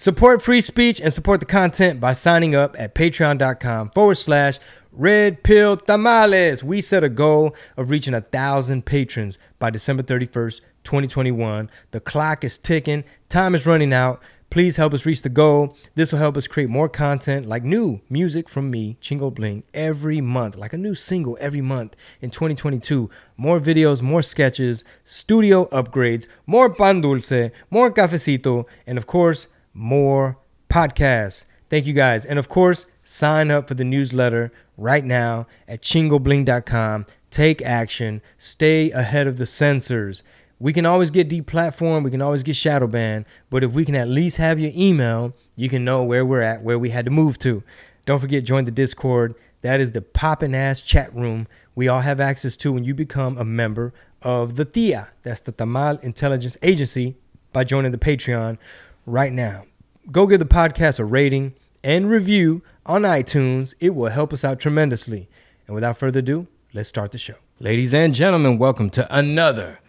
[0.00, 4.60] Support free speech and support the content by signing up at patreon.com forward slash
[4.92, 6.62] red pill tamales.
[6.62, 11.68] We set a goal of reaching a thousand patrons by December 31st, 2021.
[11.90, 14.22] The clock is ticking, time is running out.
[14.50, 15.76] Please help us reach the goal.
[15.96, 20.20] This will help us create more content like new music from me, Chingo Bling, every
[20.20, 23.10] month, like a new single every month in 2022.
[23.36, 29.48] More videos, more sketches, studio upgrades, more pan dulce, more cafecito, and of course,
[29.78, 30.38] more
[30.68, 31.44] podcasts.
[31.70, 32.24] Thank you guys.
[32.24, 37.06] And of course, sign up for the newsletter right now at chingobling.com.
[37.30, 38.20] Take action.
[38.38, 40.22] Stay ahead of the censors.
[40.60, 43.94] We can always get deplatformed, we can always get shadow banned, but if we can
[43.94, 47.12] at least have your email, you can know where we're at, where we had to
[47.12, 47.62] move to.
[48.06, 49.36] Don't forget, join the Discord.
[49.62, 53.38] That is the poppin' ass chat room we all have access to when you become
[53.38, 55.10] a member of the TIA.
[55.22, 57.14] That's the Tamal Intelligence Agency
[57.52, 58.58] by joining the Patreon
[59.06, 59.67] right now.
[60.10, 61.52] Go give the podcast a rating
[61.84, 63.74] and review on iTunes.
[63.78, 65.28] It will help us out tremendously.
[65.66, 67.34] And without further ado, let's start the show.
[67.60, 69.80] Ladies and gentlemen, welcome to another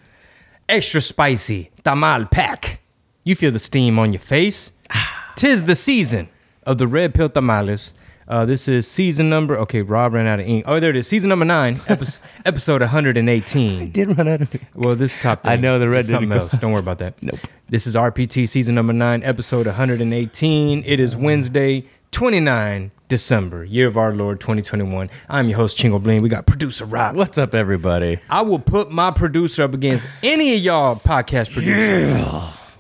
[0.67, 2.81] extra spicy tamal pack.
[3.23, 4.72] You feel the steam on your face.
[5.38, 6.28] Tis the season
[6.64, 7.94] of the red pill tamales.
[8.30, 9.58] Uh, this is season number.
[9.58, 10.64] Okay, Rob ran out of ink.
[10.68, 11.08] Oh, there it is.
[11.08, 13.90] Season number nine, episode, episode 118.
[13.92, 14.62] Did run out of it.
[14.76, 15.42] Well, this top.
[15.48, 16.52] I know the red something else.
[16.52, 17.22] Don't worry about that.
[17.24, 17.40] Nope.
[17.70, 20.84] This is RPT season number nine, episode 118.
[20.86, 25.10] It is Wednesday, 29 December, year of our Lord 2021.
[25.28, 26.22] I'm your host Chingo Bling.
[26.22, 27.16] We got producer Rob.
[27.16, 28.20] What's up, everybody?
[28.30, 32.24] I will put my producer up against any of y'all podcast producers.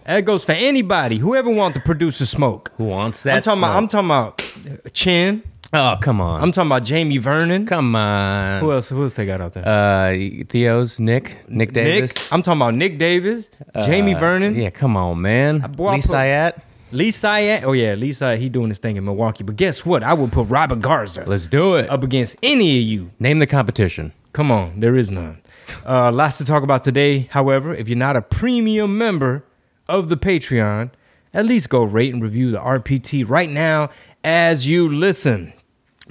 [0.09, 1.19] That goes for anybody.
[1.19, 2.71] Whoever want produce a smoke.
[2.77, 3.35] Who wants that?
[3.35, 3.75] I'm talking about.
[3.77, 5.43] I'm talking about Chin.
[5.71, 6.41] oh, come on.
[6.41, 7.67] I'm talking about Jamie Vernon.
[7.67, 8.59] come on.
[8.61, 8.89] Who else?
[8.89, 9.67] Who else they got out there?
[9.67, 12.15] Uh, Theo's Nick, Nick Davis.
[12.15, 12.33] Nick.
[12.33, 13.51] I'm talking about Nick Davis,
[13.85, 14.55] Jamie Uh, Vernon.
[14.55, 15.59] Yeah, come on, man.
[15.73, 16.59] boy, Lee Syatt.
[16.91, 17.63] Lee Syatt.
[17.63, 18.39] Oh yeah, Lee Syatt.
[18.39, 19.43] He doing his thing in Milwaukee.
[19.43, 20.01] But guess what?
[20.01, 21.87] I would put Robert Garza Let's do it.
[21.87, 23.11] up against any of you.
[23.19, 24.13] Name the competition.
[24.33, 25.39] Come on, there is none.
[25.85, 27.27] Uh, lots to talk about today.
[27.29, 29.43] However, if you're not a premium member
[29.89, 30.91] of the Patreon,
[31.33, 33.89] at least go rate and review the RPT right now
[34.23, 35.51] as you listen.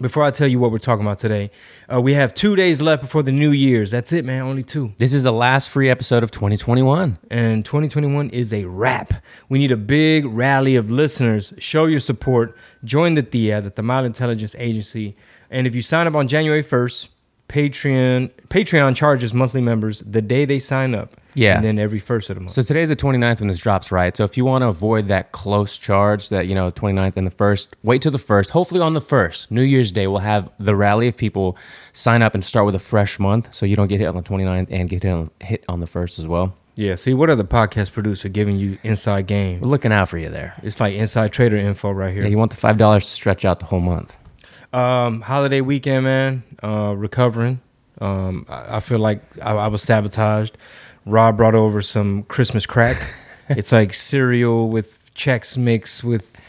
[0.01, 1.51] Before I tell you what we're talking about today,
[1.93, 3.91] uh, we have two days left before the New Year's.
[3.91, 4.43] That's it, man.
[4.43, 4.93] Only two.
[4.99, 7.19] This is the last free episode of 2021.
[7.31, 9.13] and 2021 is a wrap.
[9.49, 11.53] We need a big rally of listeners.
[11.59, 12.57] Show your support.
[12.85, 15.17] Join the TIA, the Tamal Intelligence Agency.
[15.51, 17.09] And if you sign up on January 1st,
[17.49, 21.17] Patreon Patreon charges monthly members the day they sign up.
[21.39, 21.55] Yeah.
[21.55, 22.53] And then every first of the month.
[22.53, 24.17] So today's the 29th when this drops, right?
[24.17, 27.31] So if you want to avoid that close charge that, you know, 29th and the
[27.31, 28.51] 1st, wait till the 1st.
[28.51, 31.57] Hopefully on the 1st, New Year's Day, we'll have the rally of people
[31.93, 34.23] sign up and start with a fresh month so you don't get hit on the
[34.23, 36.55] 29th and get hit on, hit on the 1st as well.
[36.75, 39.61] yeah, see, what are the podcast producer giving you inside game?
[39.61, 40.55] We're looking out for you there.
[40.65, 42.23] It's like inside trader info right here.
[42.25, 44.17] Yeah, you want the $5 to stretch out the whole month.
[44.73, 46.43] Um, holiday weekend, man.
[46.63, 47.61] Uh, recovering.
[48.01, 50.57] Um, I, I feel like I, I was sabotaged.
[51.09, 53.15] Rob brought over some Christmas crack.
[53.49, 56.41] it's like cereal with Chex Mix with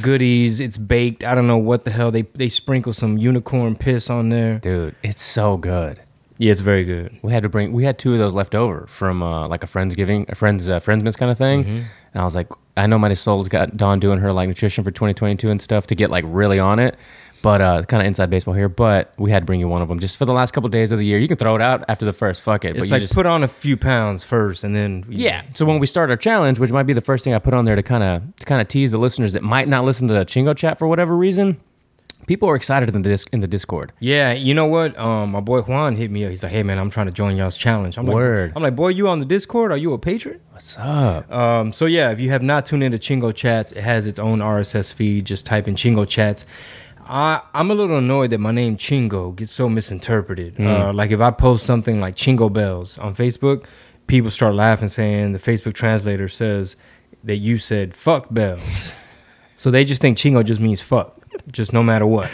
[0.00, 0.60] goodies.
[0.60, 1.24] It's baked.
[1.24, 4.58] I don't know what the hell they they sprinkle some unicorn piss on there.
[4.58, 6.02] Dude, it's so good.
[6.38, 7.16] Yeah, it's very good.
[7.22, 9.66] We had to bring, we had two of those left over from uh, like a
[9.68, 11.62] Friendsgiving, a Friends, uh, Friendsmas kind of thing.
[11.62, 11.82] Mm-hmm.
[12.14, 14.90] And I was like, I know my soul's got Dawn doing her like nutrition for
[14.90, 16.96] 2022 and stuff to get like really on it.
[17.42, 18.68] But uh, kind of inside baseball here.
[18.68, 20.92] But we had to bring you one of them just for the last couple days
[20.92, 21.18] of the year.
[21.18, 22.40] You can throw it out after the first.
[22.42, 22.76] Fuck it.
[22.76, 25.42] It's but like you just, put on a few pounds first, and then yeah.
[25.54, 27.64] So when we start our challenge, which might be the first thing I put on
[27.64, 30.14] there to kind of to kind of tease the listeners that might not listen to
[30.14, 31.60] the Chingo chat for whatever reason,
[32.26, 33.92] people are excited in the dis- in the Discord.
[34.00, 34.96] Yeah, you know what?
[34.98, 36.30] Um, my boy Juan hit me up.
[36.30, 38.50] He's like, "Hey man, I'm trying to join y'all's challenge." I'm Word.
[38.50, 39.72] like, "I'm like, boy, you on the Discord?
[39.72, 41.30] Are you a patron?" What's up?
[41.32, 44.40] Um, so yeah, if you have not tuned into Chingo Chats, it has its own
[44.40, 45.24] RSS feed.
[45.24, 46.46] Just type in Chingo Chats.
[47.06, 50.60] I, I'm a little annoyed that my name Chingo gets so misinterpreted.
[50.60, 53.64] Uh, like if I post something like Chingo Bells on Facebook,
[54.06, 56.76] people start laughing, saying the Facebook translator says
[57.24, 58.92] that you said fuck bells.
[59.56, 62.30] so they just think Chingo just means fuck, just no matter what.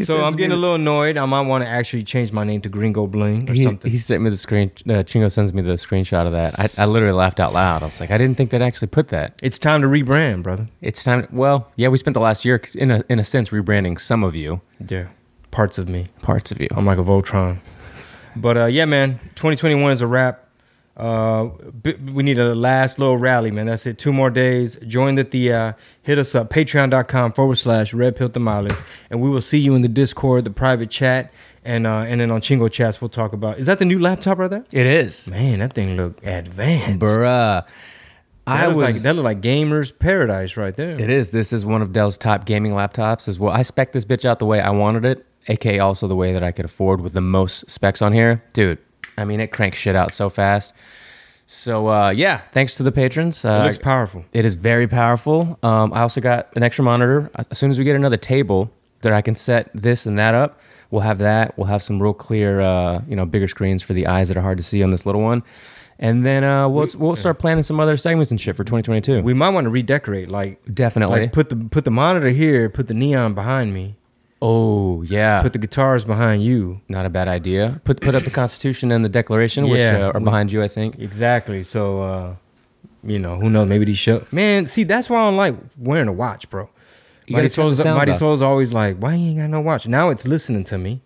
[0.00, 1.16] So I'm me getting a little annoyed.
[1.16, 3.90] I might want to actually change my name to Gringo Bling or he, something.
[3.90, 4.70] he sent me the screen.
[4.86, 6.58] Uh, Chingo sends me the screenshot of that.
[6.58, 7.82] I, I literally laughed out loud.
[7.82, 9.38] I was like, I didn't think they'd actually put that.
[9.42, 10.68] it's time to rebrand, brother.
[10.80, 11.26] It's time.
[11.32, 14.34] Well, yeah, we spent the last year, in a in a sense, rebranding some of
[14.34, 15.08] you, Yeah,
[15.50, 16.06] parts of me.
[16.22, 16.68] parts of you.
[16.76, 17.58] I'm like a Voltron.
[18.34, 20.48] But uh, yeah, man, 2021 is a wrap.
[20.96, 21.48] Uh,
[22.12, 23.66] we need a last little rally, man.
[23.66, 23.98] That's it.
[23.98, 24.76] Two more days.
[24.86, 25.76] Join the Thea.
[26.02, 28.80] Hit us up, patreon.com forward slash red pill tamales.
[29.10, 31.32] And we will see you in the Discord, the private chat.
[31.64, 33.58] And uh, and then on Chingo Chats, we'll talk about.
[33.58, 34.64] Is that the new laptop right there?
[34.72, 36.98] It is, Man, that thing look advanced.
[36.98, 37.64] bruh.
[37.64, 37.64] That
[38.44, 41.00] I was like that looked like gamers paradise right there.
[41.00, 41.30] It is.
[41.30, 43.52] This is one of Dell's top gaming laptops as well.
[43.52, 46.42] I spec this bitch out the way I wanted it, aka also the way that
[46.42, 48.42] I could afford with the most specs on here.
[48.52, 48.78] Dude,
[49.18, 50.74] I mean, it cranks shit out so fast.
[51.46, 53.44] So, uh, yeah, thanks to the patrons.
[53.44, 54.24] It Uh, looks powerful.
[54.32, 55.58] it is very powerful.
[55.62, 57.30] Um, I also got an extra monitor.
[57.50, 58.70] As soon as we get another table
[59.02, 60.60] that I can set this and that up,
[60.90, 61.56] we'll have that.
[61.58, 64.42] We'll have some real clear, uh, you know, bigger screens for the eyes that are
[64.42, 65.42] hard to see on this little one.
[65.98, 69.22] And then uh, we'll we'll start planning some other segments and shit for 2022.
[69.22, 71.20] We might want to redecorate, like Definitely.
[71.20, 73.96] like put the put the monitor here, put the neon behind me,
[74.42, 75.40] oh yeah.
[75.40, 76.80] put the guitars behind you.
[76.88, 77.80] Not a bad idea.
[77.84, 80.08] Put put up the Constitution and the Declaration, which Yeah.
[80.08, 80.98] uh, are behind you, I think.
[80.98, 81.62] Exactly.
[81.62, 82.34] So, uh,
[83.04, 83.68] you know, who knows?
[83.68, 84.24] Maybe these show.
[84.32, 86.68] Man, see, that's why I don't like wearing a watch, bro.
[87.26, 88.12] You Mighty gotta turn the Soul's, Mighty.
[88.14, 89.86] Soul's always like, why you ain't got no watch?
[89.86, 91.00] Now it's listening to me.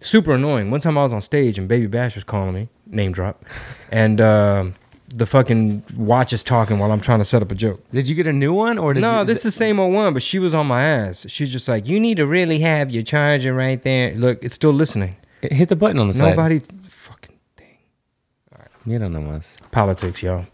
[0.00, 0.70] Super annoying.
[0.70, 3.42] One time I was on stage and Baby Bash was calling me, name drop,
[3.90, 4.74] and um
[5.16, 7.80] the fucking watch is talking while I'm trying to set up a joke.
[7.92, 9.94] Did you get a new one or did No, you, this is the same old
[9.94, 11.24] one, but she was on my ass.
[11.28, 14.14] She's just like, you need to really have your charger right there.
[14.16, 15.16] Look, it's still listening.
[15.42, 16.30] hit the button on the side.
[16.30, 17.78] Nobody fucking thing.
[18.52, 19.54] All right, Mira nomás.
[19.70, 20.46] politics, y'all.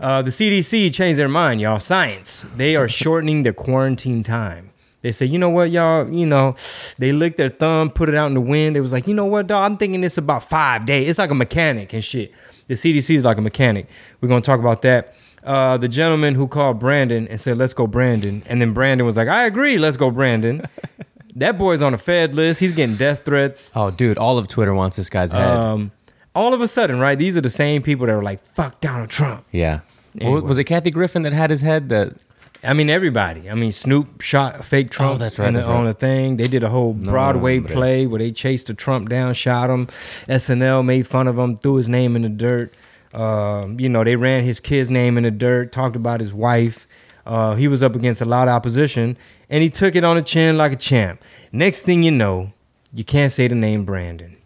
[0.00, 1.78] Uh, the CDC changed their mind, y'all.
[1.78, 2.44] Science.
[2.56, 4.71] They are shortening the quarantine time.
[5.02, 6.54] They say, you know what, y'all, you know,
[6.98, 8.76] they licked their thumb, put it out in the wind.
[8.76, 11.08] It was like, you know what, dog, I'm thinking it's about five days.
[11.08, 12.32] It's like a mechanic and shit.
[12.68, 13.88] The CDC is like a mechanic.
[14.20, 15.14] We're going to talk about that.
[15.42, 18.44] Uh, the gentleman who called Brandon and said, let's go, Brandon.
[18.46, 20.68] And then Brandon was like, I agree, let's go, Brandon.
[21.34, 22.60] that boy's on a Fed list.
[22.60, 23.72] He's getting death threats.
[23.74, 25.42] Oh, dude, all of Twitter wants this guy's head.
[25.42, 25.90] Um,
[26.36, 27.18] all of a sudden, right?
[27.18, 29.44] These are the same people that were like, fuck Donald Trump.
[29.50, 29.80] yeah.
[30.20, 30.42] anyway.
[30.42, 31.88] Was it Kathy Griffin that had his head?
[31.88, 32.22] That
[32.64, 33.50] I mean, everybody.
[33.50, 35.68] I mean, Snoop shot a fake Trump Oh, that's right, on, the, right.
[35.68, 36.36] on a thing.
[36.36, 37.74] They did a whole Broadway hombre.
[37.74, 39.88] play where they chased the Trump down, shot him.
[40.28, 42.72] SNL made fun of him, threw his name in the dirt.
[43.12, 46.86] Um, you know, they ran his kid's name in the dirt, talked about his wife.
[47.26, 49.16] Uh, he was up against a lot of opposition,
[49.50, 51.20] and he took it on the chin like a champ.
[51.50, 52.52] Next thing you know,
[52.94, 54.36] you can't say the name Brandon.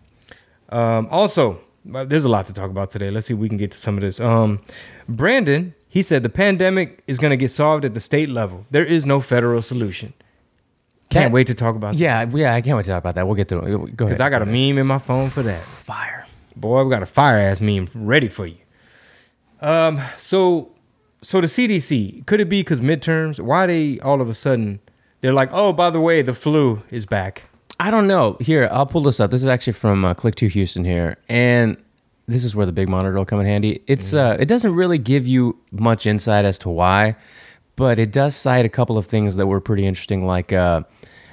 [0.70, 1.60] Um, also,
[1.94, 3.10] uh, there's a lot to talk about today.
[3.10, 4.20] Let's see if we can get to some of this.
[4.20, 4.60] Um,
[5.08, 8.66] Brandon, he said the pandemic is going to get solved at the state level.
[8.70, 10.12] There is no federal solution.
[11.08, 12.52] Can't That- wait to talk about that yeah, yeah.
[12.52, 13.26] I can't wait to talk about that.
[13.26, 13.62] We'll get to it.
[13.62, 13.96] Go ahead.
[13.96, 15.62] because I got a meme in my phone for that.
[15.62, 16.26] fire.
[16.54, 18.58] Boy, we got a fire ass meme ready for you.
[19.62, 20.70] Um, so,
[21.22, 23.40] so the CDC could it be because midterms?
[23.40, 24.80] Why they all of a sudden
[25.22, 27.44] they're like, oh, by the way, the flu is back.
[27.80, 28.36] I don't know.
[28.40, 29.30] Here, I'll pull this up.
[29.30, 31.76] This is actually from uh, Click2Houston here, and
[32.26, 33.82] this is where the big monitor will come in handy.
[33.86, 37.16] It's uh, it doesn't really give you much insight as to why,
[37.76, 40.26] but it does cite a couple of things that were pretty interesting.
[40.26, 40.82] Like, uh,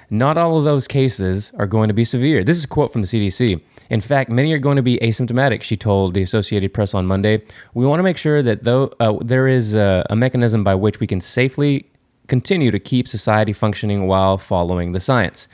[0.09, 2.43] not all of those cases are going to be severe.
[2.43, 3.59] This is a quote from the CDC.
[3.89, 5.63] In fact, many are going to be asymptomatic.
[5.63, 7.41] She told the Associated Press on Monday.
[7.73, 10.99] We want to make sure that though uh, there is a, a mechanism by which
[10.99, 11.89] we can safely
[12.27, 15.47] continue to keep society functioning while following the science.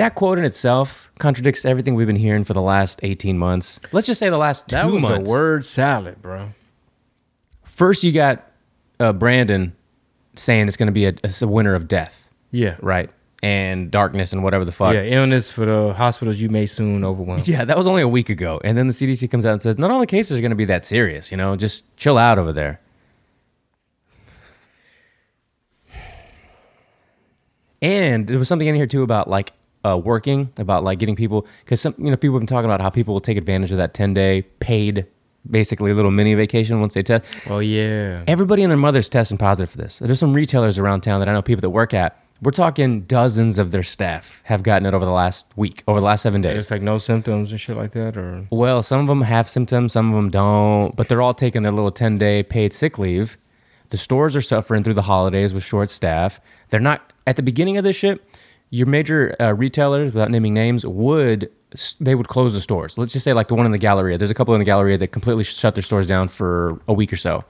[0.00, 3.78] That quote in itself contradicts everything we've been hearing for the last 18 months.
[3.92, 5.28] Let's just say the last two That was months.
[5.28, 6.52] a word salad, bro.
[7.64, 8.46] First, you got
[8.98, 9.76] uh, Brandon
[10.36, 11.12] saying it's going to be a,
[11.42, 13.10] a winter of death, Yeah, right?
[13.42, 14.94] And darkness and whatever the fuck.
[14.94, 15.02] yeah.
[15.02, 17.42] Illness for the hospitals you may soon overwhelm.
[17.44, 18.58] Yeah, that was only a week ago.
[18.64, 20.56] And then the CDC comes out and says, not all the cases are going to
[20.56, 22.80] be that serious, you know, just chill out over there.
[27.82, 29.52] And there was something in here too about like
[29.84, 32.80] uh, working, about like getting people, because some, you know, people have been talking about
[32.80, 35.06] how people will take advantage of that 10 day paid,
[35.50, 37.24] basically little mini vacation once they test.
[37.48, 38.24] Oh yeah.
[38.26, 39.98] Everybody and their mother's testing positive for this.
[39.98, 42.18] There's some retailers around town that I know people that work at.
[42.42, 46.06] We're talking dozens of their staff have gotten it over the last week, over the
[46.06, 46.56] last seven days.
[46.56, 49.92] It's like no symptoms and shit like that, or Well, some of them have symptoms,
[49.92, 53.36] some of them don't, but they're all taking their little 10 day paid sick leave.
[53.90, 56.40] The stores are suffering through the holidays with short staff.
[56.70, 58.24] They're not, at the beginning of this shit,
[58.70, 61.50] your major uh, retailers, without naming names, would,
[62.00, 62.96] they would close the stores.
[62.96, 64.16] Let's just say like the one in the Galleria.
[64.16, 67.12] There's a couple in the Galleria that completely shut their stores down for a week
[67.12, 67.44] or so.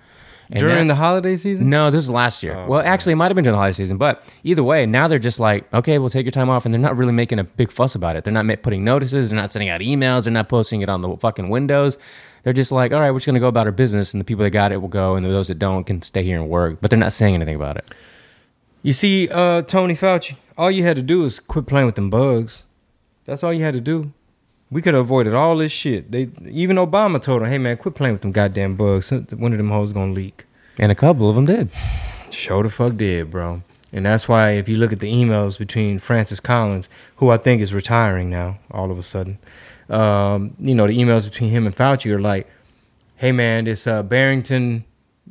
[0.52, 1.70] And during the holiday season.
[1.70, 2.66] no, this is last year.
[2.66, 5.20] well, actually, it might have been during the holiday season, but either way, now they're
[5.20, 7.70] just like, okay, we'll take your time off, and they're not really making a big
[7.70, 8.24] fuss about it.
[8.24, 11.16] They're not putting notices, they're not sending out emails, they're not posting it on the
[11.18, 11.98] fucking windows.
[12.42, 14.42] They're just like, all right, we're just gonna go about our business, and the people
[14.42, 16.78] that got it will go, and those that don't can stay here and work.
[16.80, 17.84] But they're not saying anything about it.
[18.82, 22.08] You see, uh, Tony Fauci, all you had to do is quit playing with them
[22.08, 22.62] bugs.
[23.26, 24.12] That's all you had to do.
[24.70, 26.10] We could have avoided all this shit.
[26.10, 29.10] They even Obama told him, "Hey man, quit playing with them goddamn bugs.
[29.10, 30.46] One of them hoes gonna leak."
[30.78, 31.68] And a couple of them did.
[32.30, 33.62] Show the fuck did, bro.
[33.92, 37.60] And that's why if you look at the emails between Francis Collins, who I think
[37.60, 39.38] is retiring now, all of a sudden,
[39.90, 42.46] um, you know, the emails between him and Fauci are like,
[43.16, 44.84] "Hey man, this uh, Barrington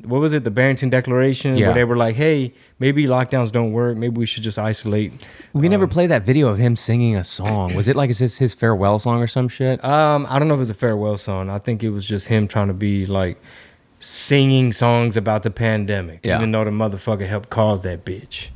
[0.05, 0.43] what was it?
[0.43, 1.67] The Barrington Declaration, Yeah.
[1.67, 3.97] where they were like, "Hey, maybe lockdowns don't work.
[3.97, 5.13] Maybe we should just isolate."
[5.53, 7.75] We never played that video of him singing a song.
[7.75, 9.83] Was it like is this his farewell song or some shit?
[9.83, 11.49] Um, I don't know if it was a farewell song.
[11.49, 13.41] I think it was just him trying to be like
[13.99, 16.37] singing songs about the pandemic, Yeah.
[16.37, 18.47] even though the motherfucker helped cause that bitch.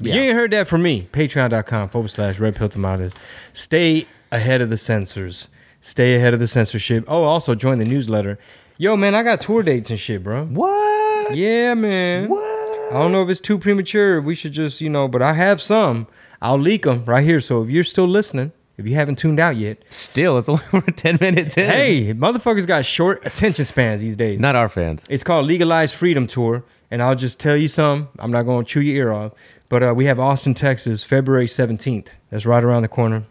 [0.00, 0.14] Yeah.
[0.14, 1.08] You ain't heard that from me.
[1.12, 3.12] Patreon.com forward slash Red Pill Tomatoes.
[3.52, 5.48] Stay ahead of the censors.
[5.80, 7.04] Stay ahead of the censorship.
[7.08, 8.38] Oh, also join the newsletter.
[8.80, 10.44] Yo, man, I got tour dates and shit, bro.
[10.46, 11.34] What?
[11.36, 12.28] Yeah, man.
[12.28, 12.42] What?
[12.90, 14.20] I don't know if it's too premature.
[14.20, 16.06] We should just, you know, but I have some.
[16.40, 17.40] I'll leak them right here.
[17.40, 20.80] So if you're still listening, if you haven't tuned out yet, Still, it's only we're
[20.82, 21.66] ten minutes in.
[21.66, 24.40] hey, motherfuckers got short attention spans these days.
[24.40, 25.04] not our fans.
[25.10, 28.08] It's called Legalized Freedom Tour, and I'll just tell you some.
[28.20, 29.32] I'm not going to chew your ear off,
[29.68, 32.06] but uh, we have Austin, Texas, February 17th.
[32.30, 33.24] That's right around the corner.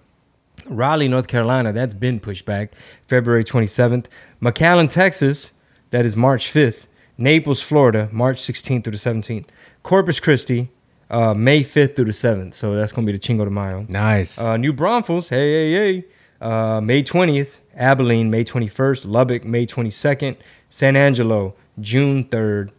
[0.69, 2.73] Raleigh, North Carolina, that's been pushed back,
[3.07, 4.07] February 27th.
[4.41, 5.51] McAllen, Texas,
[5.91, 6.85] that is March 5th.
[7.17, 9.45] Naples, Florida, March 16th through the 17th.
[9.83, 10.69] Corpus Christi,
[11.09, 12.53] uh, May 5th through the 7th.
[12.53, 13.85] So that's going to be the Chingo de Mayo.
[13.89, 14.37] Nice.
[14.39, 16.05] Uh, New Braunfels, hey, hey, hey.
[16.39, 17.59] Uh, May 20th.
[17.75, 19.05] Abilene, May 21st.
[19.05, 20.35] Lubbock, May 22nd.
[20.69, 22.71] San Angelo, June 3rd.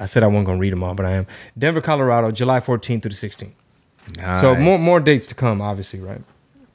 [0.00, 1.26] I said I wasn't going to read them all, but I am.
[1.56, 3.52] Denver, Colorado, July 14th through the 16th.
[4.36, 6.22] So more more dates to come, obviously, right?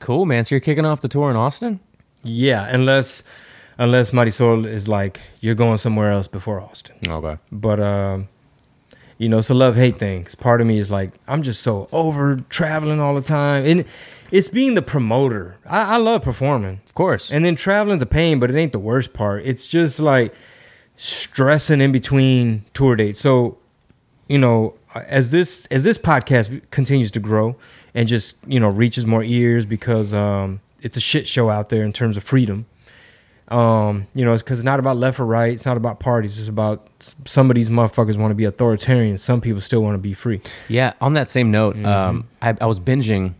[0.03, 0.45] Cool, man.
[0.45, 1.79] So you're kicking off the tour in Austin?
[2.23, 3.23] Yeah, unless
[3.79, 6.95] unless Marisol is like, you're going somewhere else before Austin.
[7.07, 7.37] Okay.
[7.51, 8.27] But um,
[9.17, 10.23] you know, it's a love hate thing.
[10.23, 13.85] 'Cause Part of me is like, I'm just so over traveling all the time, and
[14.31, 15.55] it's being the promoter.
[15.65, 17.31] I, I love performing, Of course.
[17.31, 19.43] and then traveling's a pain, but it ain't the worst part.
[19.45, 20.33] It's just like
[20.97, 23.19] stressing in between tour dates.
[23.21, 23.57] So,
[24.27, 27.55] you know, as this as this podcast continues to grow
[27.95, 31.83] and just you know reaches more ears because um, it's a shit show out there
[31.83, 32.65] in terms of freedom.
[33.49, 35.51] Um, you know, it's because it's not about left or right.
[35.51, 36.39] It's not about parties.
[36.39, 36.87] It's about
[37.25, 39.17] some of these motherfuckers want to be authoritarian.
[39.17, 40.39] Some people still want to be free.
[40.69, 40.93] Yeah.
[41.01, 41.85] On that same note, Mm-hmm.
[41.85, 43.33] um, I, I was binging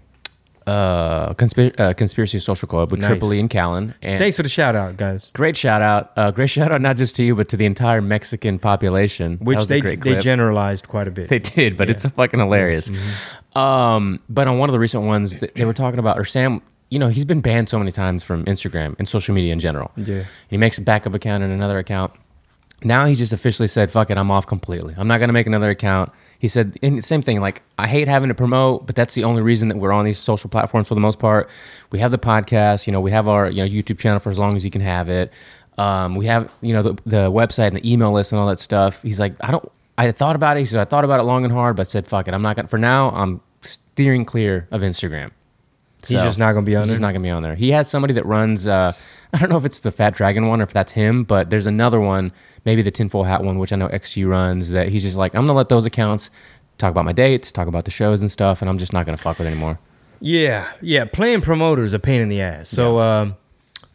[0.68, 3.10] uh, Conspir- uh, Conspiracy Social Club with Nice.
[3.10, 3.94] Tripoli and Callan.
[4.02, 5.30] And Thanks for the shout out, guys.
[5.34, 6.12] Great shout out.
[6.16, 9.38] Uh, great shout out not just to you, but to the entire Mexican population.
[9.40, 11.30] Which they they generalized quite a bit.
[11.30, 12.90] They did, but it's fucking hilarious.
[12.90, 13.58] Mm-hmm.
[13.58, 17.00] Um, but on one of the recent ones, they were talking about, or Sam, you
[17.00, 19.92] know, he's been banned so many times from Instagram and social media in general.
[19.96, 20.26] Yeah.
[20.48, 22.14] He makes a backup account and another account.
[22.84, 24.94] Now he just officially said, fuck it, I'm off completely.
[24.98, 26.12] I'm not going to make another account.
[26.44, 29.42] He said, and same thing, like, I hate having to promote, but that's the only
[29.42, 31.50] reason that we're on these social platforms for the most part.
[31.90, 34.38] We have the podcast, you know, we have our you know YouTube channel for as
[34.38, 35.32] long as you can have it.
[35.78, 38.60] Um, we have, you know, the, the website and the email list and all that
[38.60, 39.02] stuff.
[39.04, 40.60] He's like, I don't, I thought about it.
[40.60, 42.58] He said, I thought about it long and hard, but said, fuck it, I'm not
[42.58, 45.32] to, for now, I'm steering clear of Instagram.
[46.06, 46.96] He's just not gonna be on He's there?
[46.96, 47.56] just not gonna be on there.
[47.56, 48.68] He has somebody that runs.
[48.68, 48.92] Uh,
[49.36, 51.66] I don't know if it's the Fat Dragon one or if that's him, but there's
[51.66, 52.32] another one,
[52.66, 54.70] maybe the Tinfoil Hat one, which I know XG runs.
[54.70, 56.30] That he's just like, I'm gonna let those accounts
[56.78, 59.18] talk about my dates, talk about the shows and stuff, and I'm just not gonna
[59.18, 59.80] fuck with anymore.
[60.20, 61.06] Yeah, yeah.
[61.06, 62.70] Playing promoter is a pain in the ass.
[62.70, 63.36] So, um,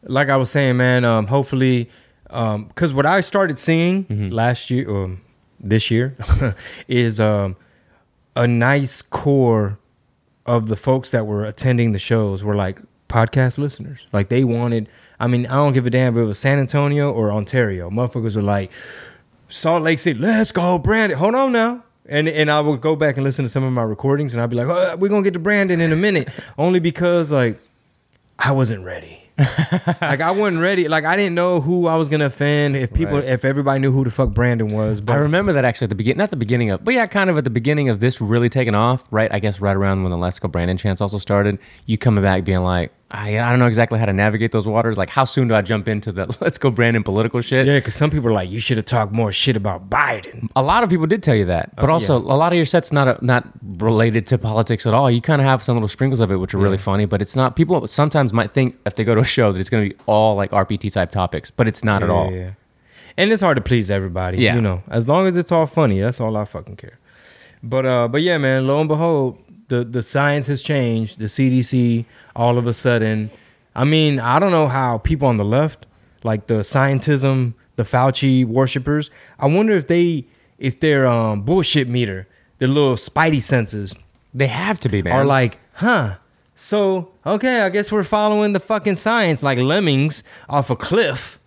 [0.02, 1.88] like I was saying, man, um, hopefully,
[2.24, 5.22] because what I started seeing last year, um,
[5.60, 6.16] this year,
[6.88, 7.56] is um,
[8.36, 9.78] a nice core
[10.44, 14.06] of the folks that were attending the shows were like podcast listeners.
[14.12, 14.88] Like they wanted.
[15.20, 17.90] I mean, I don't give a damn if it was San Antonio or Ontario.
[17.90, 18.70] Motherfuckers were like,
[19.48, 21.18] Salt Lake City, let's go, Brandon.
[21.18, 21.82] Hold on now.
[22.06, 24.48] And and I would go back and listen to some of my recordings, and I'd
[24.48, 27.58] be like, uh, oh, we're gonna get to Brandon in a minute, only because like
[28.38, 29.24] I wasn't ready.
[29.38, 30.88] like I wasn't ready.
[30.88, 32.76] Like I didn't know who I was gonna offend.
[32.76, 33.24] If people, Right.
[33.24, 35.94] if everybody knew who the fuck Brandon was, but I remember that actually at the
[35.96, 38.48] beginning, not the beginning of, but yeah, kind of at the beginning of this really
[38.48, 39.32] taking off, right?
[39.32, 41.58] I guess right around when the Let's Go Brandon chance also started.
[41.86, 44.98] You coming back being like, I, I don't know exactly how to navigate those waters.
[44.98, 47.66] Like, how soon do I jump into the Let's Go Brandon political shit?
[47.66, 50.48] yeah, because some people are like, you should have talked more shit about Biden.
[50.54, 52.32] a lot of people did tell you that, but Oh, also yeah.
[52.32, 53.48] a lot of your sets not a, not
[53.78, 55.10] related to politics at all.
[55.10, 57.34] You kind of have some little sprinkles of it, which are really funny, but it's
[57.34, 57.56] not.
[57.56, 60.00] People sometimes might think if they go to a show that it's going to be
[60.06, 62.30] all like RPT type topics, but it's not at all.
[62.30, 62.50] Yeah, yeah.
[63.16, 64.38] And it's hard to please everybody.
[64.38, 64.54] Yeah.
[64.54, 66.98] You know, as long as it's all funny, that's all I fucking care.
[67.62, 68.66] But uh, but yeah, man.
[68.66, 71.18] Lo and behold, the the science has changed.
[71.18, 73.30] The CDC, all of a sudden,
[73.74, 75.86] I mean, I don't know how people on the left,
[76.24, 80.26] like the scientism, the Fauci worshippers, I wonder if they
[80.58, 82.26] if their um bullshit meter,
[82.58, 83.94] their little spidey senses,
[84.34, 85.12] They have to be, man.
[85.12, 86.16] are like, huh.
[86.56, 91.38] So okay, I guess we're following the fucking science like lemmings off a cliff.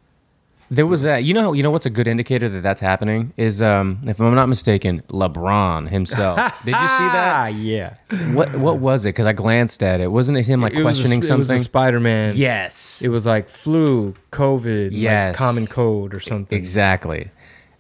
[0.74, 3.62] There was a, you know, you know what's a good indicator that that's happening is,
[3.62, 6.38] um, if I'm not mistaken, LeBron himself.
[6.66, 7.56] Did you see Ah, that?
[7.56, 7.96] yeah.
[8.34, 9.10] What what was it?
[9.10, 10.08] Because I glanced at it.
[10.08, 11.58] Wasn't it him like It was a- questioning It was something?
[11.58, 12.34] a Spider-Man.
[12.38, 15.36] yes, It was like flu, COVID, like Yes.
[15.36, 16.58] common cold or something.
[16.58, 17.32] exactly.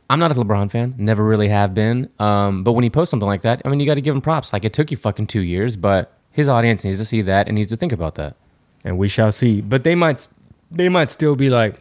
[0.10, 2.10] I'm not a LeBron fan, never really have been.
[2.19, 4.19] Um, but when he posts something like that, I mean, you got to give him
[4.19, 4.51] props.
[4.51, 7.55] Like it took you fucking two years, but his audience needs to see that and
[7.55, 8.36] needs to think about that.
[8.83, 9.62] and we shall see.
[9.62, 10.27] But they might
[10.69, 11.75] they might still be like,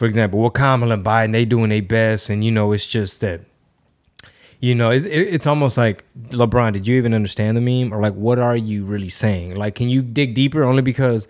[0.00, 3.20] for example, well, Kamala and Biden they doing their best, and you know it's just
[3.20, 3.42] that.
[4.58, 6.72] You know, it, it, it's almost like LeBron.
[6.72, 9.56] Did you even understand the meme, or like, what are you really saying?
[9.56, 10.64] Like, can you dig deeper?
[10.64, 11.28] Only because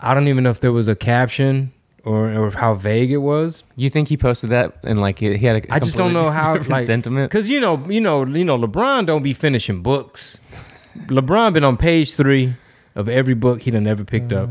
[0.00, 1.72] I don't even know if there was a caption
[2.04, 3.62] or or how vague it was.
[3.76, 6.30] You think he posted that and like he, he had a I just don't know
[6.40, 7.30] how like sentiment?
[7.30, 10.40] because you know you know you know LeBron don't be finishing books.
[11.06, 12.56] LeBron been on page three
[12.96, 14.50] of every book he done ever picked up.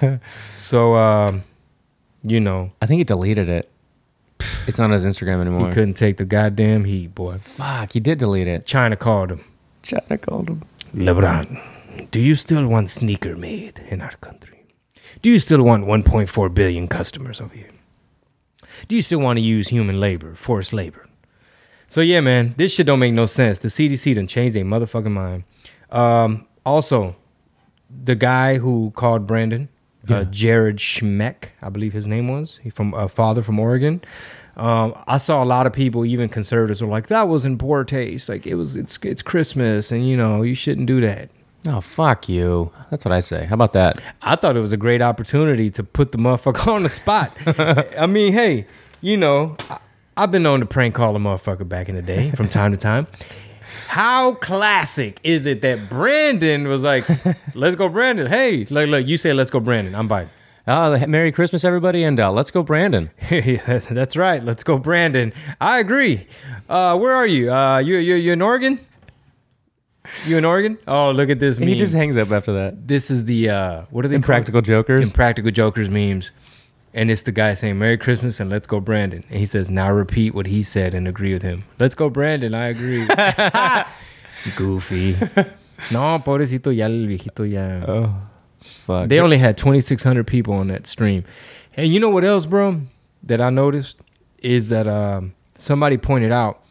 [0.56, 1.42] so um,
[2.24, 3.70] you know I think he deleted it.
[4.66, 5.68] It's not on his Instagram anymore.
[5.68, 7.38] he couldn't take the goddamn heat, boy.
[7.38, 8.66] Fuck, he did delete it.
[8.66, 9.44] China called him.
[9.82, 10.62] China called him.
[10.94, 14.64] LeBron, do you still want sneaker made in our country?
[15.22, 17.70] Do you still want 1.4 billion customers over here?
[18.88, 21.06] Do you still want to use human labor, forced labor?
[21.88, 23.58] So yeah, man, this shit don't make no sense.
[23.58, 25.44] The CDC done changed their motherfucking mind.
[25.90, 27.14] Um, also,
[27.88, 29.68] the guy who called Brandon,
[30.10, 34.02] uh, Jared Schmeck, I believe his name was, he from a father from Oregon.
[34.56, 37.82] Um, I saw a lot of people, even conservatives, were like, "That was in poor
[37.82, 38.28] taste.
[38.28, 41.28] Like it was, it's it's Christmas, and you know you shouldn't do that."
[41.66, 42.70] Oh fuck you.
[42.90, 43.46] That's what I say.
[43.46, 44.00] How about that?
[44.22, 47.36] I thought it was a great opportunity to put the motherfucker on the spot.
[47.98, 48.66] I mean, hey,
[49.00, 49.78] you know, I,
[50.16, 52.78] I've been known to prank call a motherfucker back in the day from time to
[52.78, 53.08] time.
[53.88, 57.04] How classic is it that Brandon was like,
[57.54, 60.30] "Let's go, Brandon." Hey, look, look, you say, "Let's go, Brandon." I'm biting.
[60.66, 63.10] Oh, Merry Christmas, everybody, and uh, let's go, Brandon.
[63.30, 64.42] That's right.
[64.42, 65.34] Let's go, Brandon.
[65.60, 66.26] I agree.
[66.70, 67.52] Uh, where are you?
[67.52, 68.78] Uh, you you you in Oregon?
[70.26, 70.78] You in Oregon?
[70.86, 71.68] Oh, look at this meme.
[71.68, 72.86] He just hangs up after that.
[72.86, 74.24] this is the uh, what are they called?
[74.24, 75.10] Impractical Jokers.
[75.10, 76.30] Impractical Jokers memes.
[76.94, 79.24] And it's the guy saying Merry Christmas and let's go Brandon.
[79.28, 81.64] And he says, now repeat what he said and agree with him.
[81.80, 83.06] Let's go Brandon, I agree.
[84.56, 85.16] Goofy.
[85.92, 87.84] No, pobrecito, ya el viejito ya.
[87.88, 88.14] oh,
[88.60, 89.08] fuck.
[89.08, 91.24] They only had 2,600 people on that stream.
[91.76, 92.82] And you know what else, bro,
[93.24, 93.96] that I noticed
[94.38, 96.62] is that um, somebody pointed out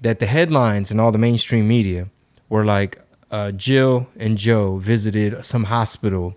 [0.00, 2.08] that the headlines in all the mainstream media
[2.48, 2.98] were like
[3.30, 6.34] uh, Jill and Joe visited some hospital,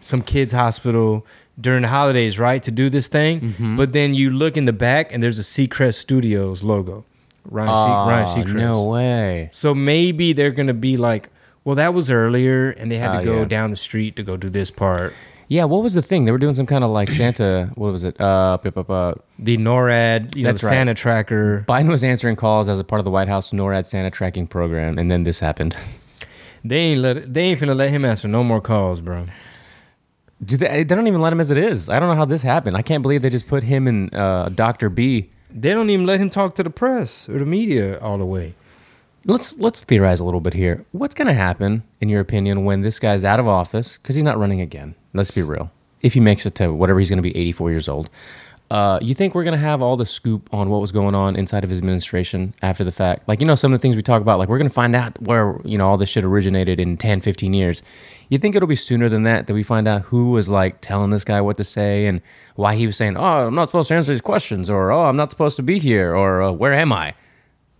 [0.00, 1.26] some kids' hospital
[1.60, 3.40] during the holidays, right, to do this thing.
[3.40, 3.76] Mm-hmm.
[3.76, 7.04] But then you look in the back and there's a Seacrest Studios logo.
[7.44, 8.54] Ryan, C- Ryan Seacrest.
[8.54, 9.48] No way.
[9.52, 11.30] So maybe they're gonna be like,
[11.64, 13.44] well, that was earlier, and they had Oh, to go yeah.
[13.44, 15.12] down the street to go do this part.
[15.48, 16.24] Yeah, what was the thing?
[16.24, 17.70] They were doing some kind of like Santa.
[17.74, 18.20] What was it?
[18.20, 20.72] Uh, The NORAD, you know, That's the right.
[20.74, 21.64] Santa tracker.
[21.68, 24.96] Biden was answering calls as a part of the White House NORAD Santa tracking program,
[24.98, 25.76] and then this happened.
[26.64, 27.32] They ain't let.
[27.34, 29.26] They ain't finna let him answer no more calls, bro.
[30.44, 31.88] Do they, they don't even let him as it is.
[31.88, 32.76] I don't know how this happened.
[32.76, 34.88] I can't believe they just put him in uh, Dr.
[34.88, 35.30] B.
[35.52, 38.54] They don't even let him talk to the press or the media all the way.
[39.26, 40.86] Let's let's theorize a little bit here.
[40.92, 44.24] What's going to happen, in your opinion, when this guy's out of office because he's
[44.24, 44.94] not running again?
[45.12, 45.70] Let's be real.
[46.00, 48.08] If he makes it to whatever he's going to be, 84 years old,
[48.70, 51.34] uh, you think we're going to have all the scoop on what was going on
[51.34, 53.26] inside of his administration after the fact?
[53.26, 54.94] Like, you know, some of the things we talk about, like we're going to find
[54.94, 57.82] out where, you know, all this shit originated in 10, 15 years.
[58.28, 61.10] You think it'll be sooner than that that we find out who was like telling
[61.10, 62.22] this guy what to say and
[62.54, 65.16] why he was saying, oh, I'm not supposed to answer these questions or, oh, I'm
[65.16, 67.14] not supposed to be here or, uh, where am I?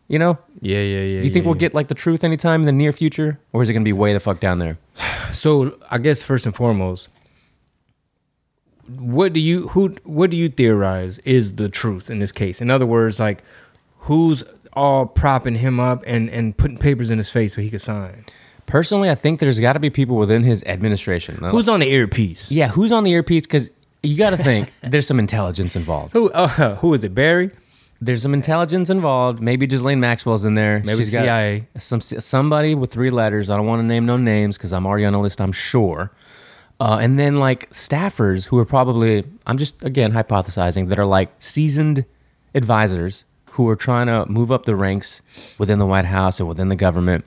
[0.09, 0.39] You know?
[0.61, 1.21] Yeah, yeah, yeah.
[1.21, 3.69] Do you think we'll get like the truth anytime in the near future, or is
[3.69, 4.79] it going to be way the fuck down there?
[5.33, 7.09] So I guess first and foremost,
[8.99, 12.61] what do you who what do you theorize is the truth in this case?
[12.61, 13.43] In other words, like
[14.01, 17.81] who's all propping him up and and putting papers in his face so he could
[17.81, 18.25] sign?
[18.67, 21.37] Personally, I think there's got to be people within his administration.
[21.37, 22.51] Who's on the earpiece?
[22.51, 23.43] yeah, who's on the earpiece?
[23.45, 23.71] Because
[24.03, 26.13] you got to think there's some intelligence involved.
[26.13, 27.15] Who uh, who is it?
[27.15, 27.51] Barry?
[28.03, 29.43] There's some intelligence involved.
[29.43, 30.81] Maybe Ghislaine Maxwell's in there.
[30.83, 31.67] Maybe She's got CIA.
[31.77, 33.51] Some somebody with three letters.
[33.51, 35.41] I don't want to name no names because I'm already on a list.
[35.41, 36.11] I'm sure.
[36.81, 41.31] Uh, and then like staffers who are probably I'm just again hypothesizing that are like
[41.39, 42.07] seasoned
[42.55, 45.21] advisors who are trying to move up the ranks
[45.59, 47.27] within the White House or within the government.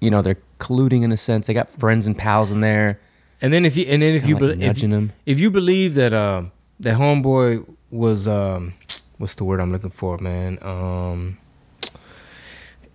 [0.00, 1.46] You know, they're colluding in a sense.
[1.46, 3.00] They got friends and pals in there.
[3.40, 5.94] And then if you and then if you like be- if, nudging if you believe
[5.94, 8.74] that um that homeboy was um
[9.16, 10.58] what's the word I'm looking for, man?
[10.60, 11.38] Um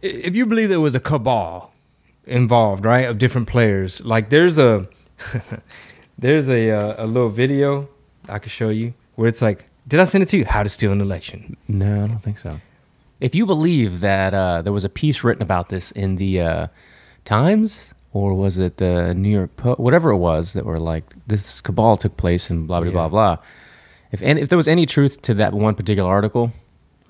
[0.04, 1.72] if you believe there was a cabal
[2.26, 4.88] involved, right, of different players, like there's a
[6.18, 7.88] there's a uh, a little video
[8.30, 10.46] I could show you where it's like, did I send it to you?
[10.46, 11.58] How to steal an election?
[11.68, 12.60] No, I don't think so.
[13.20, 16.68] If you believe that uh, there was a piece written about this in the uh,
[17.26, 21.62] Times or was it the New York Post, whatever it was, that were like this
[21.62, 23.10] cabal took place and blah blah blah Yeah.
[23.10, 23.38] blah.
[24.12, 26.52] If any, if there was any truth to that one particular article,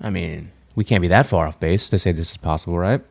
[0.00, 3.02] I mean, we can't be that far off base to say this is possible, right?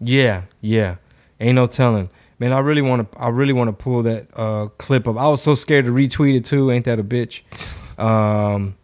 [0.00, 0.96] Yeah, yeah.
[1.40, 2.10] Ain't no telling.
[2.38, 3.18] Man, I really want to.
[3.18, 5.16] I really want to pull that uh, clip up.
[5.16, 6.70] I was so scared to retweet it too.
[6.70, 7.42] Ain't that a bitch?
[7.96, 8.74] Um,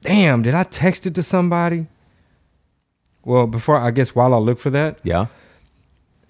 [0.00, 1.86] damn, did I text it to somebody?
[3.22, 5.26] Well, before I guess while I look for that, Yeah.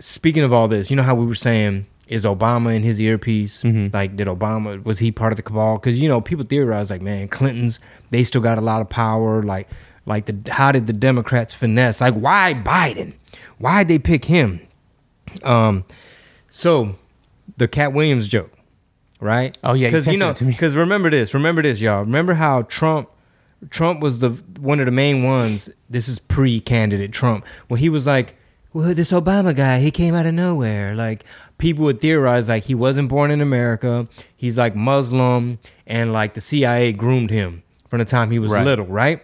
[0.01, 3.63] speaking of all this, you know how we were saying is Obama in his earpiece?
[3.63, 3.95] Mhm.
[3.95, 5.77] Like, did Obama was he part of the cabal?
[5.79, 7.79] Because you know people theorize like, man, Clinton's
[8.11, 9.41] they still got a lot of power.
[9.45, 9.69] Like,
[10.05, 12.01] like the how did the Democrats finesse?
[12.01, 13.13] Like, why Biden?
[13.59, 14.61] Why'd they pick him?
[15.45, 15.85] Um,
[16.49, 16.95] so
[17.57, 18.53] the Katt Williams joke,
[19.21, 19.57] right?
[19.65, 20.53] Oh, yeah, because you, texted know, it to me.
[20.53, 22.01] because remember this, remember this, y'all.
[22.01, 23.09] Remember how Trump,
[23.71, 24.31] Trump was the
[24.61, 25.69] one of the main ones.
[25.91, 28.37] This is pre-candidate Trump, when he was like,
[28.73, 31.25] "Well, this Obama guy, he came out of nowhere." Like
[31.59, 34.07] people would theorize like he wasn't born in America.
[34.37, 38.65] He's like Muslim, and like the CIA groomed him from the time he was Right.
[38.65, 39.23] little, right?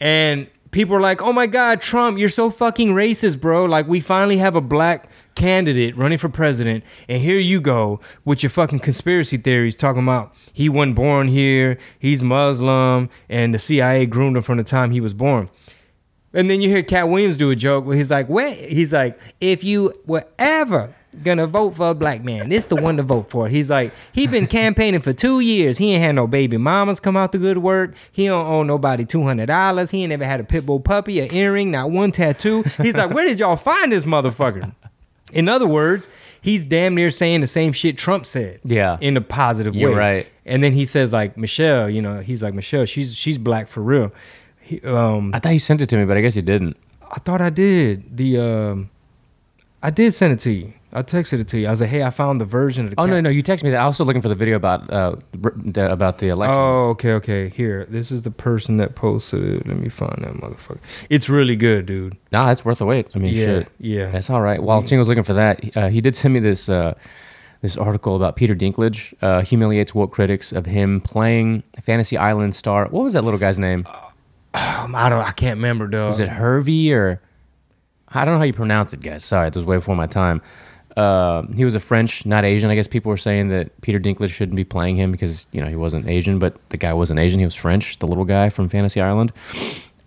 [0.00, 3.64] And people are like, "Oh my God, Trump, you're so fucking racist, bro!
[3.64, 8.42] Like, we finally have a black candidate running for president, and here you go with
[8.42, 14.04] your fucking conspiracy theories, talking about he wasn't born here, he's Muslim, and the CIA
[14.04, 15.48] groomed him from the time he was born."
[16.34, 19.18] And then you hear Katt Williams do a joke where he's like, "Wait," he's like,
[19.40, 22.50] "If you were ever." Gonna vote for a black man.
[22.50, 23.48] This the one to vote for.
[23.48, 25.78] He's like, he been campaigning for two years.
[25.78, 27.94] He ain't had no baby mamas come out to good work.
[28.12, 29.90] He don't owe nobody two hundred dollars.
[29.90, 32.62] He ain't never had a pit bull puppy, an earring, not one tattoo.
[32.82, 34.72] He's like, where did y'all find this motherfucker?
[35.32, 36.08] In other words,
[36.40, 38.60] he's damn near saying the same shit Trump said.
[38.64, 38.98] Yeah.
[39.00, 39.96] In a positive You're way.
[39.96, 40.26] right.
[40.46, 43.82] And then he says like Michelle, you know, he's like Michelle, she's she's black for
[43.82, 44.12] real.
[44.60, 46.76] He, um, I thought you sent it to me, but I guess you didn't.
[47.10, 48.16] I thought I did.
[48.16, 48.90] The um
[49.82, 50.72] I did send it to you.
[50.92, 51.66] I texted it to you.
[51.66, 53.64] I was like, "Hey, I found the version of the." Oh no, no, you texted
[53.64, 53.80] me that.
[53.80, 56.58] I was also looking for the video about uh the, about the election.
[56.58, 57.48] Oh, okay, okay.
[57.50, 59.66] Here, this is the person that posted it.
[59.66, 60.78] Let me find that motherfucker.
[61.10, 62.16] It's really good, dude.
[62.32, 63.08] No, it's worth the wait.
[63.14, 63.68] I mean, yeah, shit.
[63.78, 64.10] yeah.
[64.10, 64.62] That's all right.
[64.62, 66.94] While Ching was looking for that, uh, he did send me this uh,
[67.60, 72.86] this article about Peter Dinklage uh, humiliates woke critics of him playing Fantasy Island star.
[72.88, 73.86] What was that little guy's name?
[74.54, 75.20] Um, I don't.
[75.20, 76.08] I can't remember, though.
[76.08, 77.20] Is it Hervey or
[78.08, 79.24] I don't know how you pronounce it, guys.
[79.24, 80.40] Sorry, it was way before my time.
[80.96, 82.70] Uh, he was a French, not Asian.
[82.70, 85.68] I guess people were saying that Peter Dinklage shouldn't be playing him because you know
[85.68, 87.38] he wasn't Asian, but the guy wasn't Asian.
[87.38, 89.32] He was French, the little guy from Fantasy Island.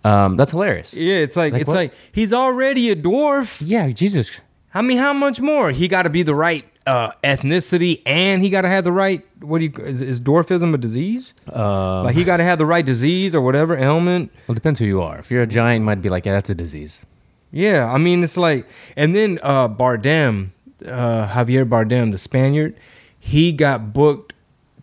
[0.04, 0.92] Um, that's hilarious.
[0.94, 1.76] Yeah, it's like, Like it's what?
[1.76, 3.62] like he's already a dwarf.
[3.64, 4.30] Yeah, Jesus.
[4.74, 5.70] I mean, how much more?
[5.70, 9.24] He got to be the right uh, ethnicity, and he got to have the right.
[9.40, 11.32] What do you is, is dwarfism a disease?
[11.50, 14.30] Uh, Like he got to have the right disease or whatever ailment.
[14.48, 15.18] well, it depends who you are.
[15.18, 17.04] If you're a giant, you might be like, yeah, that's a disease.
[17.52, 18.66] Yeah, I mean it's like,
[18.96, 20.50] and then uh, Bardem,
[20.86, 22.76] uh, Javier Bardem, the Spaniard,
[23.18, 24.34] he got booked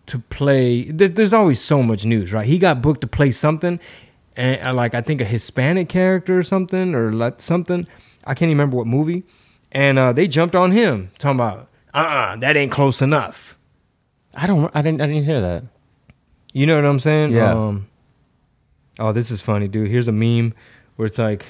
[0.06, 0.84] to play.
[0.84, 2.46] There, there's always so much news, right?
[2.46, 3.78] He got booked to play something,
[4.36, 7.86] and uh, like I think a Hispanic character or something, or like something.
[8.24, 9.24] I can't even remember what movie,
[9.72, 13.56] and uh, they jumped on him talking about, uh, uh that ain't close enough.
[14.34, 14.70] I don't.
[14.74, 15.00] I didn't.
[15.00, 15.64] I didn't hear that.
[16.52, 17.32] You know what I'm saying?
[17.32, 17.52] Yeah.
[17.52, 17.88] Um,
[18.98, 19.88] oh, this is funny, dude.
[19.88, 20.54] Here's a meme
[20.96, 21.46] where it's like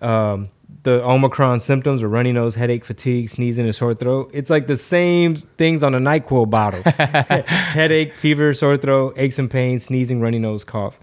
[0.00, 0.50] um,
[0.86, 4.30] the Omicron symptoms are runny nose, headache, fatigue, sneezing, and sore throat.
[4.32, 9.50] It's like the same things on a NyQuil bottle: headache, fever, sore throat, aches and
[9.50, 10.96] pains, sneezing, runny nose, cough.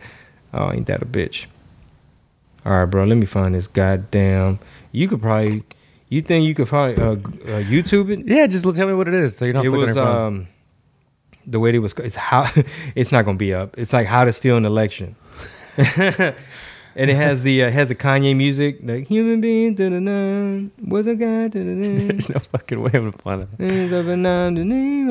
[0.53, 1.47] Oh, ain't that a bitch?
[2.65, 3.03] All right, bro.
[3.03, 4.59] Let me find this goddamn.
[4.93, 5.63] You could probably.
[6.07, 8.25] You think you could probably uh, uh, YouTube it?
[8.25, 9.35] Yeah, just tell me what it is.
[9.35, 10.25] So you're not it looking was at your phone.
[10.25, 10.47] um
[11.45, 12.49] the way it was it's how
[12.95, 15.13] it's not gonna be up it's like how to steal an election
[16.95, 20.71] and it has the uh, has the kanye music like human being to the nine
[20.85, 23.49] was a guy to the nine There's no fucking way I'm gonna find it.
[23.63, 25.09] Is of a nine to nine,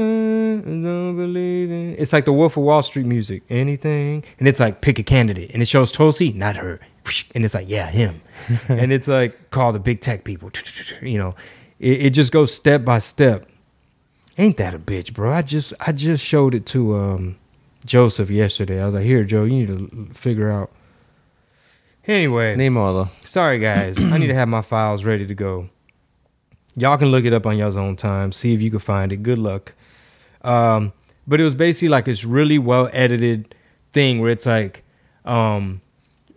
[0.64, 3.42] and don't believe in- It's like the Wolf of Wall Street music.
[3.51, 6.81] Anything, and it's like pick a candidate, and it shows Tulsi, not her,
[7.35, 8.21] and it's like yeah, him,
[8.68, 10.51] and it's like call the big tech people.
[11.01, 11.35] You know,
[11.81, 13.49] it, it just goes step by step.
[14.38, 15.33] Ain't that a bitch, bro?
[15.33, 17.37] I just I just showed it to um,
[17.85, 18.81] Joseph yesterday.
[18.81, 20.71] I was like, here, Joe, you need to figure out.
[22.07, 23.09] Anyway, Name.
[23.25, 24.03] Sorry, guys.
[24.05, 25.69] I need to have my files ready to go.
[26.77, 28.33] Y'all can look it up on y'all's own time.
[28.33, 29.23] See if you can find it.
[29.23, 29.75] Good luck.
[30.43, 30.93] Um,
[31.27, 33.55] but it was basically like this really well edited
[33.93, 34.83] thing where it's like,
[35.25, 35.81] um,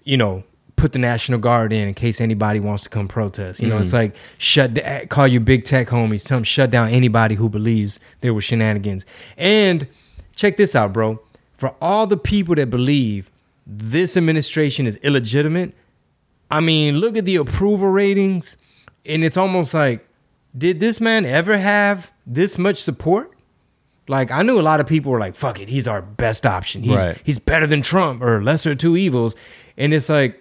[0.03, 0.43] you know,
[0.75, 3.61] put the National Guard in in case anybody wants to come protest.
[3.61, 6.89] You know, it's like shut, da- call your big tech homies, tell them shut down
[6.89, 9.05] anybody who believes there were shenanigans.
[9.37, 9.87] And
[10.35, 11.19] check this out, bro.
[11.57, 13.31] For all the people that believe
[13.65, 15.73] this administration is illegitimate,
[16.51, 18.57] I mean, look at the approval ratings,
[19.05, 20.07] and it's almost like,
[20.57, 23.31] did this man ever have this much support?
[24.07, 26.83] Like, I knew a lot of people were like, fuck it, he's our best option.
[26.83, 27.19] He's, Right.
[27.23, 29.35] he's better than Trump or lesser of two evils.
[29.77, 30.39] And it's like,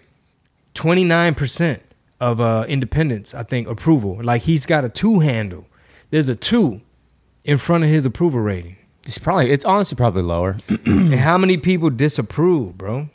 [0.74, 1.80] 29%
[2.20, 4.18] of uh, independents, I think, approval.
[4.22, 5.66] Like he's got a two handle.
[6.10, 6.80] There's a two
[7.44, 8.76] in front of his approval rating.
[9.04, 10.56] It's probably it's honestly probably lower.
[10.86, 13.08] and how many people disapprove, bro?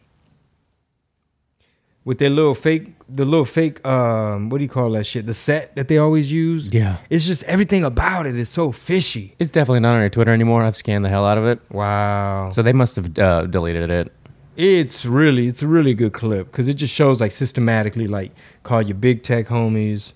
[2.09, 5.27] With their little fake, the little fake, um, what do you call that shit?
[5.27, 6.73] The set that they always use.
[6.73, 6.97] Yeah.
[7.11, 9.35] It's just everything about it is so fishy.
[9.37, 10.63] It's definitely not on your Twitter anymore.
[10.63, 11.59] I've scanned the hell out of it.
[11.69, 12.49] Wow.
[12.51, 14.11] So they must have uh, deleted it.
[14.57, 18.31] It's really, it's a really good clip because it just shows like systematically, like
[18.63, 20.13] call your big tech homies.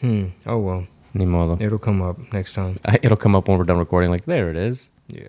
[0.00, 0.28] Hmm.
[0.46, 1.62] Oh well, Ni modo.
[1.62, 2.78] it'll come up next time.
[2.86, 4.10] I- It'll come up when we're done recording.
[4.10, 4.90] Like there it is.
[5.08, 5.28] Yeah.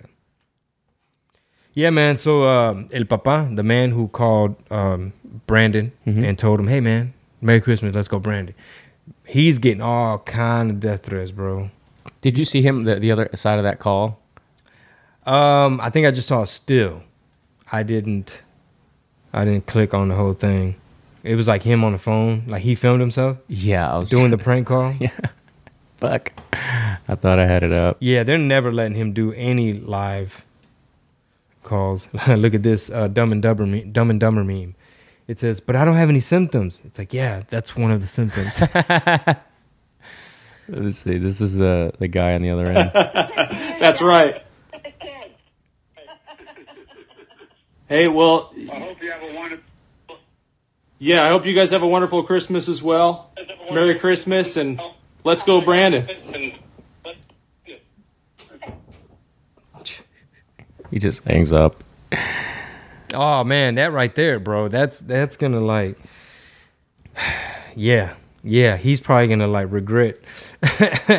[1.74, 2.18] Yeah, man.
[2.18, 5.14] So um, El Papa, the man who called um,
[5.48, 7.94] Brandon and told him, "Hey, man, Merry Christmas.
[7.96, 8.56] Let's go, Brandon."
[9.26, 11.70] He's getting all kind of death threats, bro.
[12.22, 14.20] Did you see him the, the other side of that call?
[15.26, 17.04] Um, I think I just saw a still.
[17.72, 18.42] I didn't.
[19.32, 20.76] I didn't click on the whole thing.
[21.24, 24.32] It was like him on the phone, like he filmed himself Yeah, I was doing
[24.32, 24.94] the prank call.
[25.00, 25.12] Yeah.
[25.98, 26.32] Fuck.
[26.54, 27.98] I thought I had it up.
[28.00, 30.46] Yeah, they're never letting him do any live
[31.70, 32.10] calls.
[32.28, 34.76] Look at this uh, Dumb and Dumber meme, Dumb and Dumber meme.
[35.28, 38.08] It says, "But I don't have any symptoms." It's like, yeah, that's one of the
[38.08, 38.62] symptoms.
[40.68, 41.18] Let's see.
[41.18, 42.92] This is the the guy on the other end.
[43.80, 44.44] That's right.
[47.88, 49.66] Hey, well, I hope you have a wonderful.
[51.00, 53.32] yeah, I hope you guys have a wonderful Christmas as well.
[53.72, 54.80] Merry Christmas and
[55.24, 56.08] let's go, Brandon.
[60.92, 61.84] He just hangs up.
[63.14, 64.68] oh man, that right there, bro.
[64.68, 65.98] That's that's gonna like,
[67.76, 68.78] yeah, yeah.
[68.78, 70.18] He's probably gonna like regret.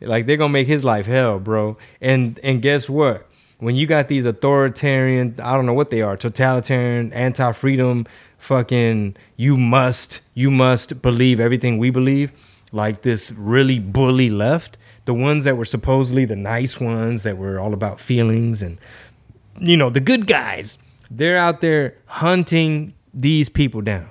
[0.00, 1.76] like they're gonna make his life hell, bro.
[2.00, 3.28] And and guess what?
[3.58, 9.56] When you got these authoritarian, I don't know what they are, totalitarian, anti-freedom, fucking, you
[9.56, 12.32] must, you must believe everything we believe.
[12.72, 17.58] Like this really bully left, the ones that were supposedly the nice ones that were
[17.58, 18.78] all about feelings and
[19.58, 20.78] you know, the good guys,
[21.10, 24.08] they're out there hunting these people down.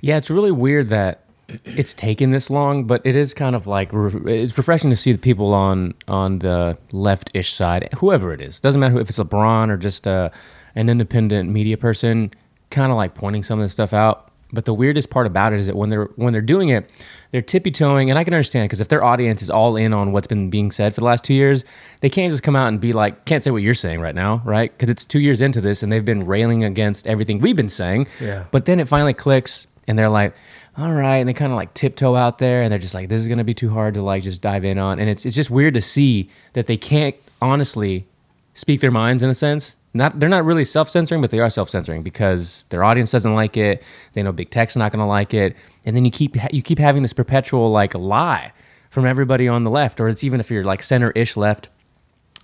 [0.00, 1.24] Yeah, it's really weird that
[1.64, 5.18] it's taken this long, but it is kind of like it's refreshing to see the
[5.18, 8.60] people on on the left-ish side, whoever it is.
[8.60, 10.30] Doesn't matter if it's LeBron or just uh,
[10.74, 12.30] an independent media person,
[12.70, 14.30] kind of like pointing some of this stuff out.
[14.52, 16.90] But the weirdest part about it is that when they're when they're doing it,
[17.32, 20.12] they're tippy toeing, and I can understand because if their audience is all in on
[20.12, 21.64] what's been being said for the last two years,
[22.00, 24.42] they can't just come out and be like, can't say what you're saying right now,
[24.44, 24.72] right?
[24.72, 28.06] Because it's two years into this, and they've been railing against everything we've been saying.
[28.20, 28.44] Yeah.
[28.50, 30.34] But then it finally clicks, and they're like,
[30.78, 33.20] all right, and they kind of like tiptoe out there, and they're just like, this
[33.20, 35.50] is gonna be too hard to like just dive in on, and it's it's just
[35.50, 38.06] weird to see that they can't honestly
[38.54, 39.76] speak their minds in a sense.
[39.94, 43.34] Not they're not really self censoring, but they are self censoring because their audience doesn't
[43.34, 43.82] like it.
[44.12, 47.02] They know big tech's not gonna like it, and then you keep you keep having
[47.02, 48.52] this perpetual like lie
[48.90, 51.68] from everybody on the left, or it's even if you're like center ish left.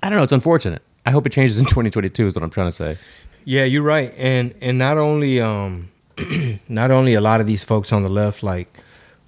[0.02, 0.22] I don't know.
[0.22, 0.82] It's unfortunate.
[1.04, 2.28] I hope it changes in 2022.
[2.28, 2.96] Is what I'm trying to say.
[3.44, 4.14] Yeah, you're right.
[4.16, 5.90] And and not only um
[6.68, 8.78] not only a lot of these folks on the left like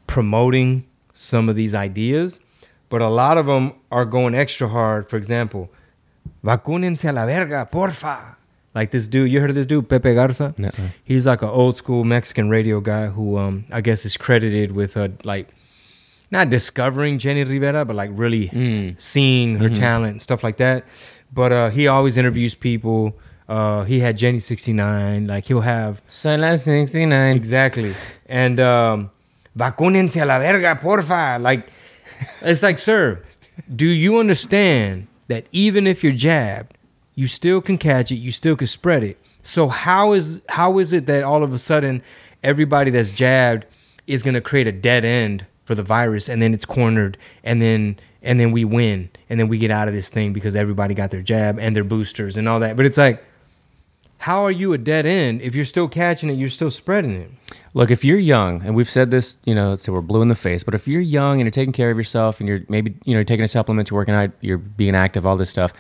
[0.06, 2.38] promoting some of these ideas,
[2.88, 5.08] but a lot of them are going extra hard.
[5.10, 5.70] For example,
[6.44, 8.33] vacúnense a la verga, porfa.
[8.74, 10.54] Like this dude, you heard of this dude, Pepe Garza?
[10.58, 10.88] Nuh-uh.
[11.04, 14.96] He's like an old school Mexican radio guy who um I guess is credited with
[14.96, 15.48] uh like
[16.30, 20.84] not discovering Jenni Rivera, but like really seeing her talent and stuff like that.
[21.32, 23.16] But uh, he always interviews people.
[23.48, 25.26] Uh, he had Jenny sixty nine.
[25.28, 27.36] Like he'll have So last 69.
[27.36, 27.94] exactly.
[28.26, 29.10] And um,
[29.56, 31.40] vacúnense a la verga, porfa.
[31.40, 31.68] Like
[32.40, 33.22] it's like, sir,
[33.74, 36.76] do you understand that even if you're jabbed,
[37.14, 39.18] you still can catch it, you still can spread it.
[39.42, 42.02] So how is how is it that all of a sudden
[42.42, 43.66] everybody that's jabbed
[44.06, 47.98] is gonna create a dead end for the virus and then it's cornered and then
[48.22, 51.10] and then we win and then we get out of this thing because everybody got
[51.10, 52.76] their jab and their boosters and all that.
[52.76, 53.22] But it's like
[54.18, 57.30] how are you a dead end if you're still catching it, you're still spreading it?
[57.74, 60.34] Look, if you're young, and we've said this, you know, so we're blue in the
[60.34, 63.14] face, but if you're young and you're taking care of yourself and you're maybe, you
[63.14, 65.74] know, taking a supplement, you're working out, you're being active, all this stuff,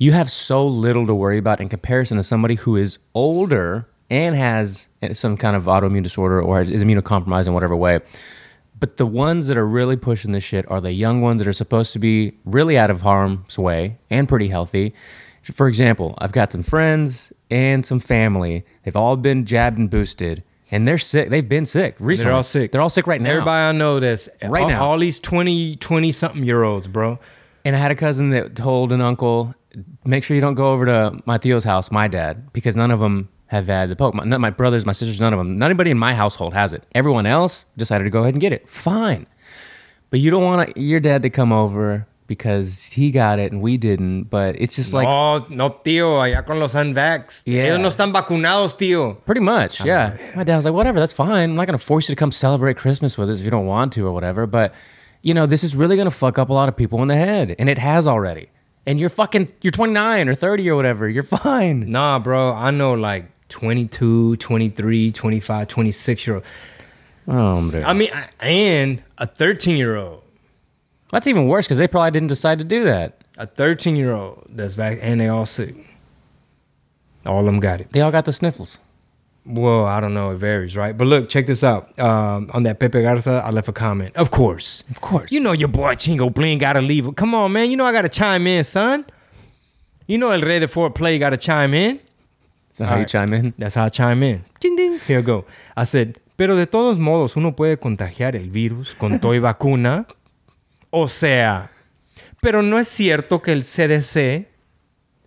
[0.00, 4.34] you have so little to worry about in comparison to somebody who is older and
[4.34, 8.00] has some kind of autoimmune disorder or is immunocompromised in whatever way.
[8.80, 11.52] But the ones that are really pushing this shit are the young ones that are
[11.52, 14.94] supposed to be really out of harm's way and pretty healthy.
[15.42, 18.64] For example, I've got some friends and some family.
[18.84, 21.28] They've all been jabbed and boosted, and they're sick.
[21.28, 22.28] They've been sick recently.
[22.30, 22.72] They're all sick.
[22.72, 23.30] They're all sick right now.
[23.30, 24.82] Everybody I know that's Right all, now.
[24.82, 27.18] all these 20, 20 something year olds, bro.
[27.66, 29.54] And I had a cousin that told an uncle,
[30.04, 33.00] make sure you don't go over to my Theo's house, my dad, because none of
[33.00, 34.14] them have had the poke.
[34.14, 35.58] My, none, my brothers, my sisters, none of them.
[35.58, 36.84] Not anybody in my household has it.
[36.94, 38.68] Everyone else decided to go ahead and get it.
[38.68, 39.26] Fine,
[40.10, 43.76] but you don't want your dad to come over because he got it and we
[43.76, 44.24] didn't.
[44.24, 47.42] But it's just like no, no, tío, allá con los unvaxxed.
[47.46, 47.64] Yeah.
[47.64, 49.16] Ellos no están vacunados, tío.
[49.24, 50.16] Pretty much, yeah.
[50.36, 51.50] My dad was like, whatever, that's fine.
[51.50, 53.92] I'm not gonna force you to come celebrate Christmas with us if you don't want
[53.94, 54.46] to or whatever.
[54.46, 54.72] But
[55.22, 57.56] you know, this is really gonna fuck up a lot of people in the head,
[57.58, 58.48] and it has already.
[58.86, 61.08] And you're fucking, you're 29 or 30 or whatever.
[61.08, 61.90] You're fine.
[61.90, 66.44] Nah, bro, I know like 22, 23, 25, 26 year old.
[67.28, 67.82] Oh, hombre.
[67.82, 68.08] I mean,
[68.40, 70.22] and a 13 year old.
[71.10, 73.22] that's even worse because they probably didn't decide to do that.
[73.36, 75.74] A 13 year old that's back and they all sick.
[77.26, 77.92] All of them got it.
[77.92, 78.78] They all got the sniffles.
[79.52, 80.30] Well, I don't know.
[80.30, 80.96] It varies, right?
[80.96, 81.98] But look, check this out.
[81.98, 84.16] Um, on that Pepe Garza, I left a comment.
[84.16, 84.84] Of course.
[84.90, 85.32] Of course.
[85.32, 87.14] You know your boy Chingo Bling got to leave.
[87.16, 87.70] Come on, man.
[87.70, 89.04] You know I got to chime in, son.
[90.06, 92.00] You know El Rey de Fort Play got to chime in.
[92.70, 93.54] Is that how you chime in?
[93.58, 94.44] That's how I chime in.
[94.60, 94.98] Ding, ding.
[95.06, 95.44] Here we go.
[95.76, 100.06] I said, pero de todos modos uno puede contagiar el virus con toy vacuna.
[100.92, 101.70] O sea,
[102.40, 104.48] pero no es cierto que el CDC,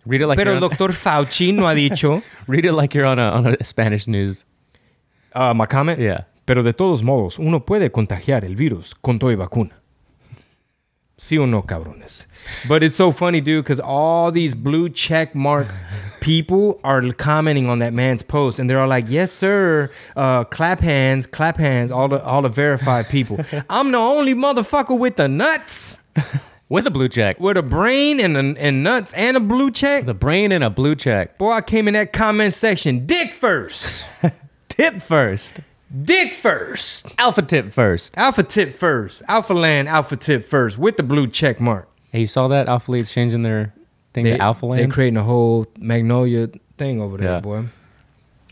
[0.06, 2.22] Read it like pero you're el on, doctor Fauci no ha dicho.
[2.46, 4.44] read it like you're on a on a Spanish news.
[5.34, 5.98] Uh, my comment?
[5.98, 6.24] Yeah.
[6.46, 9.72] Pero de todos modos, uno puede contagiar el virus con toy vacuna.
[11.16, 12.26] Sí o no, cabrones.
[12.68, 15.68] But it's so funny, dude, because all these blue check mark
[16.20, 20.80] people are commenting on that man's post, and they're all like, "Yes, sir." Uh, clap
[20.80, 21.92] hands, clap hands.
[21.92, 23.38] All the all the verified people.
[23.70, 25.98] I'm the only motherfucker with the nuts,
[26.68, 27.38] With a blue check.
[27.38, 30.04] with a brain and a, and nuts and a blue check.
[30.04, 31.36] The brain and a blue check.
[31.38, 34.04] Boy, I came in that comment section, dick first,
[34.68, 35.60] Tip first.
[36.04, 37.14] dick first.
[37.18, 38.16] Alpha tip first.
[38.16, 39.22] Alpha tip first.
[39.28, 41.88] Alpha land, alpha tip first with the blue check mark.
[42.10, 42.66] Hey, you saw that?
[42.68, 43.72] Alpha Lead's changing their
[44.14, 44.80] thing to Alpha Land?
[44.80, 46.48] They're creating a whole Magnolia
[46.78, 47.40] thing over there, Yeah.
[47.40, 47.64] boy.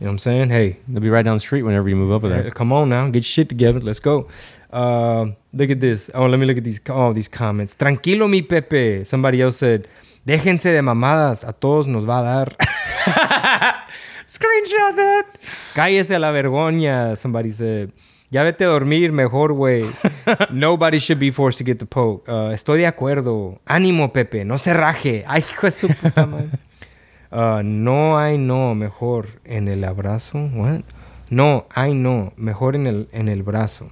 [0.03, 0.51] You know what I'm saying?
[0.51, 2.51] Hey, They'll be right down the street whenever you move over there.
[2.51, 3.07] come on now.
[3.07, 3.79] Get your shit together.
[3.79, 4.27] Let's go.
[4.73, 6.11] Um, look at this.
[6.13, 7.77] Oh, let me look at these all these comments.
[7.77, 9.05] Tranquilo, mi Pepe.
[9.05, 9.87] Somebody else said,
[10.27, 11.45] déjense de mamadas.
[11.45, 12.57] A todos nos va a dar.
[14.27, 15.27] Screenshot that.
[15.77, 17.17] Cállese a la vergüenza.
[17.17, 17.93] Somebody said.
[18.33, 19.85] Ya vete a dormir mejor, güey.
[20.51, 22.29] Nobody should be forced to get the poke.
[22.29, 23.61] Uh, estoy de acuerdo.
[23.67, 24.45] Ánimo, Pepe.
[24.45, 25.23] No se raje.
[25.29, 26.49] Ay, hijo de su puta madre.
[27.33, 30.39] Uh, no hay no mejor en el abrazo.
[30.55, 30.83] What?
[31.31, 33.91] No hay no mejor en el, en el brazo.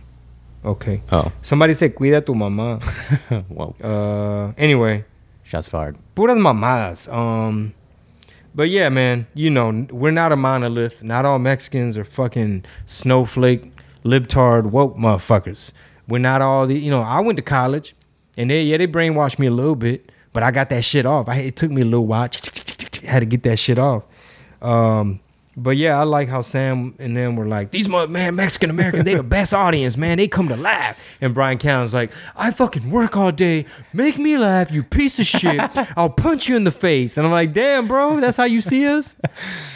[0.62, 1.02] Okay.
[1.10, 2.78] Oh, Somebody said, cuida tu mamá.
[3.48, 5.04] well, Uh, anyway,
[5.42, 5.96] shots fired.
[6.14, 7.08] puras mamadas.
[7.10, 7.72] Um,
[8.54, 11.02] but yeah, man, you know, we're not a monolith.
[11.02, 13.72] Not all Mexicans are fucking snowflake,
[14.04, 15.72] libtard, woke motherfuckers.
[16.06, 17.94] We're not all the, you know, I went to college
[18.36, 21.26] and they, yeah, they brainwashed me a little bit, but I got that shit off.
[21.28, 22.28] I, it took me a little while.
[23.10, 24.04] Had to get that shit off.
[24.62, 25.20] Um,
[25.56, 29.04] but yeah, I like how Sam and them were like, these mother man Mexican Americans,
[29.04, 30.18] they the best audience, man.
[30.18, 30.98] They come to laugh.
[31.20, 33.66] And Bryan Callen's like, I fucking work all day.
[33.92, 35.60] Make me laugh, you piece of shit.
[35.96, 37.18] I'll punch you in the face.
[37.18, 39.16] And I'm like, damn, bro, that's how you see us?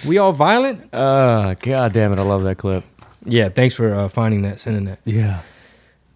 [0.07, 0.93] We all violent?
[0.95, 2.85] Uh, god damn it, I love that clip.
[3.27, 5.01] Yeah, thanks for uh, finding that, sending that.
[5.05, 5.41] Yeah.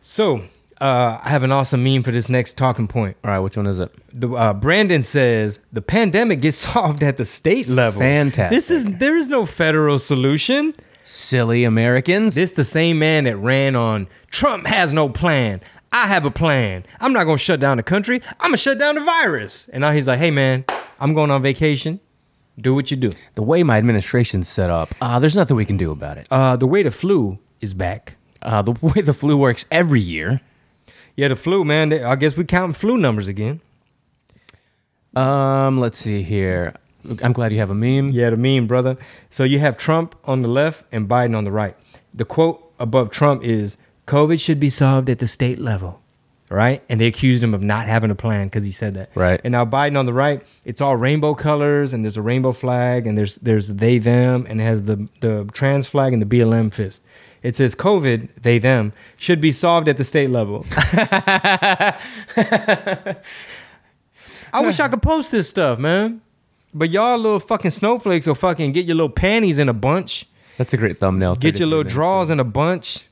[0.03, 0.43] So,
[0.81, 3.17] uh, I have an awesome meme for this next talking point.
[3.25, 3.93] All right, which one is it?
[4.13, 8.01] The uh, Brandon says the pandemic gets solved at the state level.
[8.01, 8.55] Fantastic.
[8.55, 10.75] This is there is no federal solution.
[11.05, 12.35] Silly Americans.
[12.35, 15.61] This the same man that ran on Trump has no plan.
[15.91, 16.85] I have a plan.
[17.01, 18.21] I'm not gonna shut down the country.
[18.39, 19.69] I'm gonna shut down the virus.
[19.73, 20.65] And now he's like, hey man,
[21.01, 22.01] I'm going on vacation.
[22.61, 23.13] Do what you do.
[23.37, 26.27] the way my administration's set up, uh, there's nothing we can do about it.
[26.31, 28.17] Uh, the way the flu is back.
[28.43, 30.41] Uh, the way the flu works every year.
[31.19, 31.93] Yeah, the flu, man.
[31.93, 33.61] I guess we counting flu numbers again.
[35.17, 36.75] Um, let's see here.
[37.21, 38.11] I'm glad you have a meme.
[38.11, 38.97] Yeah, the meme, brother.
[39.29, 41.75] So you have Trump on the left and Biden on the right.
[42.15, 43.77] The quote above Trump is
[44.07, 46.01] COVID should be solved at the state level.
[46.51, 46.85] Right?
[46.89, 49.11] And they accused him of not having a plan because he said that.
[49.17, 49.41] Right.
[49.43, 53.09] And now Biden on the right, it's all rainbow colors and there's a rainbow flag
[53.09, 56.73] and there's there's they them and it has the the trans flag and the BLM
[56.73, 57.03] fist.
[57.43, 60.67] It says COVID, they them, should be solved at the state level.
[64.53, 66.21] I wish I could post this stuff, man.
[66.75, 70.27] But y'all little fucking snowflakes will fucking get your little panties in a bunch.
[70.59, 71.37] That's a great thumbnail.
[71.37, 71.95] Get your little minutes.
[71.95, 73.05] drawers in a bunch.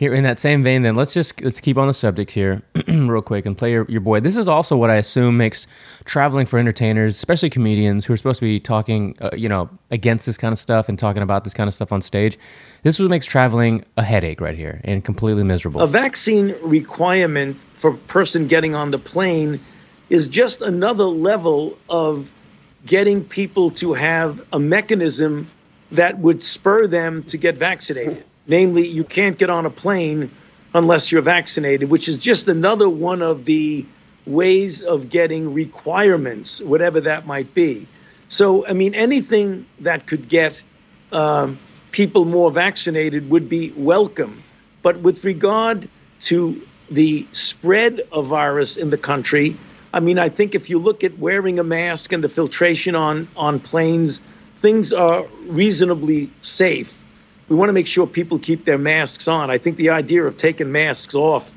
[0.00, 3.20] Here in that same vein, then let's just let's keep on the subject here, real
[3.20, 4.20] quick, and play your, your boy.
[4.20, 5.66] This is also what I assume makes
[6.06, 10.24] traveling for entertainers, especially comedians who are supposed to be talking, uh, you know, against
[10.24, 12.38] this kind of stuff and talking about this kind of stuff on stage.
[12.82, 15.82] This is what makes traveling a headache right here and completely miserable.
[15.82, 19.60] A vaccine requirement for person getting on the plane
[20.08, 22.30] is just another level of
[22.86, 25.50] getting people to have a mechanism
[25.92, 28.24] that would spur them to get vaccinated.
[28.50, 30.28] Namely, you can't get on a plane
[30.74, 33.86] unless you're vaccinated, which is just another one of the
[34.26, 37.86] ways of getting requirements, whatever that might be.
[38.26, 40.64] So, I mean, anything that could get
[41.12, 41.60] um,
[41.92, 44.42] people more vaccinated would be welcome.
[44.82, 45.88] But with regard
[46.22, 49.56] to the spread of virus in the country,
[49.94, 53.28] I mean, I think if you look at wearing a mask and the filtration on,
[53.36, 54.20] on planes,
[54.58, 56.96] things are reasonably safe.
[57.50, 59.50] We want to make sure people keep their masks on.
[59.50, 61.52] I think the idea of taking masks off,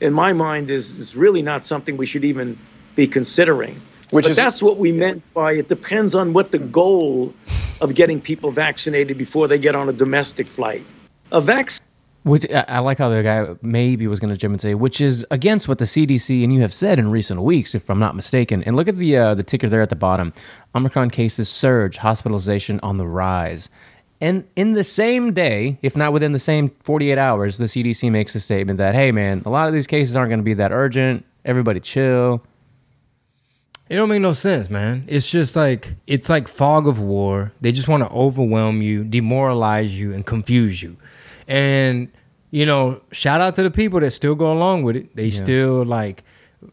[0.00, 2.58] in my mind, is, is really not something we should even
[2.96, 3.80] be considering.
[4.10, 7.34] Which but is- that's what we meant by it depends on what the goal
[7.82, 10.84] of getting people vaccinated before they get on a domestic flight.
[11.30, 11.84] A vaccine
[12.22, 14.98] Which I I like how the guy maybe was going to jump and say, which
[14.98, 18.16] is against what the CDC and you have said in recent weeks, if I'm not
[18.16, 18.62] mistaken.
[18.62, 20.32] And look at the uh, the ticker there at the bottom:
[20.74, 23.68] Omicron cases surge, hospitalization on the rise.
[24.24, 28.34] And in the same day, if not within the same 48 hours, the CDC makes
[28.34, 30.72] a statement that, hey man, a lot of these cases aren't going to be that
[30.72, 31.26] urgent.
[31.44, 32.42] Everybody chill.
[33.90, 35.04] It don't make no sense, man.
[35.08, 37.52] It's just like it's like fog of war.
[37.60, 40.96] They just want to overwhelm you, demoralize you, and confuse you.
[41.46, 42.10] And
[42.50, 45.14] you know, shout out to the people that still go along with it.
[45.14, 46.24] They still like,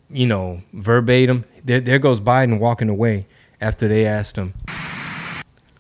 [0.09, 1.43] you know, verbatim.
[1.65, 3.27] There, there goes Biden walking away
[3.59, 4.53] after they asked him.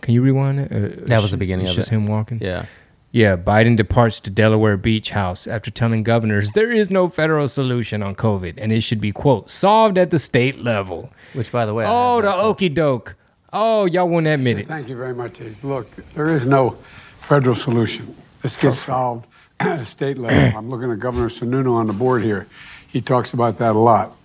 [0.01, 0.71] Can you rewind it?
[0.71, 1.95] Uh, That was sh- the beginning it's of just it.
[1.95, 2.39] him walking.
[2.41, 2.65] Yeah.
[3.13, 8.01] Yeah, Biden departs to Delaware Beach House after telling governors there is no federal solution
[8.01, 11.09] on COVID and it should be, quote, solved at the state level.
[11.33, 13.15] Which, by the way, Oh, the that- okey doke.
[13.53, 14.67] Oh, y'all won't admit it.
[14.67, 15.61] Thank you very much, Ace.
[15.61, 16.77] Look, there is no
[17.19, 18.15] federal solution.
[18.41, 19.27] This gets solved
[19.59, 20.57] at a state level.
[20.57, 22.47] I'm looking at Governor Sununu on the board here.
[22.87, 24.15] He talks about that a lot.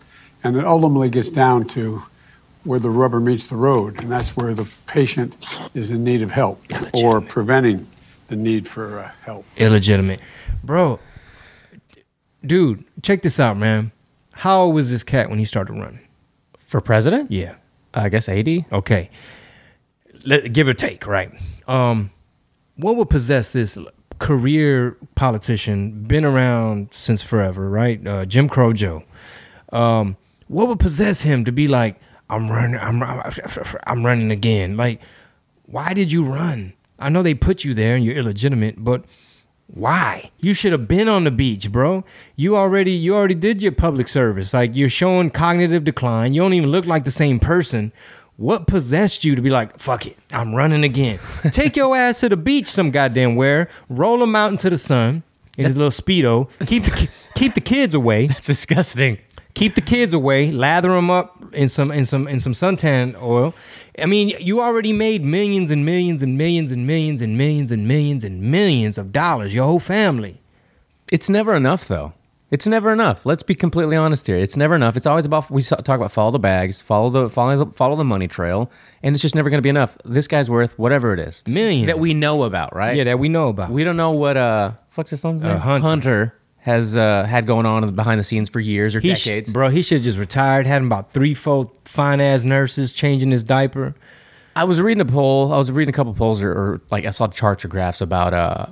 [0.44, 2.02] And it ultimately gets down to
[2.66, 5.36] where the rubber meets the road, and that's where the patient
[5.74, 6.62] is in need of help
[6.92, 7.86] or preventing
[8.28, 9.44] the need for uh, help.
[9.56, 10.20] Illegitimate.
[10.64, 10.98] Bro,
[12.44, 13.92] dude, check this out, man.
[14.32, 16.00] How old was this cat when he started running?
[16.66, 17.54] for president, Yeah.
[17.94, 18.66] I guess 80.
[18.72, 19.08] Okay.
[20.24, 21.30] Let, give or take, right?
[21.66, 22.10] Um,
[22.74, 23.78] what would possess this
[24.18, 28.04] career politician, been around since forever, right?
[28.06, 29.02] Uh, Jim Crow Joe.
[29.72, 30.16] Um,
[30.48, 31.98] what would possess him to be like,
[32.28, 33.02] I'm running, I'm,
[33.86, 34.76] I'm running again?
[34.76, 35.00] Like,
[35.66, 36.72] why did you run?
[36.98, 39.04] I know they put you there and you're illegitimate, but
[39.68, 40.30] why?
[40.38, 42.04] You should have been on the beach, bro.
[42.36, 44.54] You already you already did your public service.
[44.54, 46.34] Like you're showing cognitive decline.
[46.34, 47.92] You don't even look like the same person.
[48.36, 51.18] What possessed you to be like, fuck it, I'm running again?
[51.50, 55.22] Take your ass to the beach some goddamn where, roll them out into the sun
[55.56, 56.48] in his little speedo.
[56.66, 58.26] Keep the keep the kids away.
[58.28, 59.18] That's disgusting.
[59.56, 60.50] Keep the kids away.
[60.52, 63.54] Lather them up in some in some in some suntan oil.
[63.98, 67.88] I mean, you already made millions and millions and millions and millions and millions and
[67.88, 69.54] millions and millions of dollars.
[69.54, 70.42] Your whole family.
[71.10, 72.12] It's never enough, though.
[72.50, 73.24] It's never enough.
[73.24, 74.36] Let's be completely honest here.
[74.36, 74.94] It's never enough.
[74.94, 78.04] It's always about we talk about follow the bags, follow the follow the, follow the
[78.04, 78.70] money trail,
[79.02, 79.96] and it's just never going to be enough.
[80.04, 81.86] This guy's worth whatever it is, Millions.
[81.86, 82.94] that we know about, right?
[82.94, 83.70] Yeah, that we know about.
[83.70, 86.34] we don't know what uh fuck's his son's name Hunter.
[86.66, 89.52] Has uh, had going on behind the scenes for years or he sh- decades.
[89.52, 90.66] bro, he should just retired.
[90.66, 93.94] Had him about three, four fine ass nurses changing his diaper.
[94.56, 95.52] I was reading a poll.
[95.52, 98.34] I was reading a couple polls, or, or like I saw charts or graphs about
[98.34, 98.66] uh,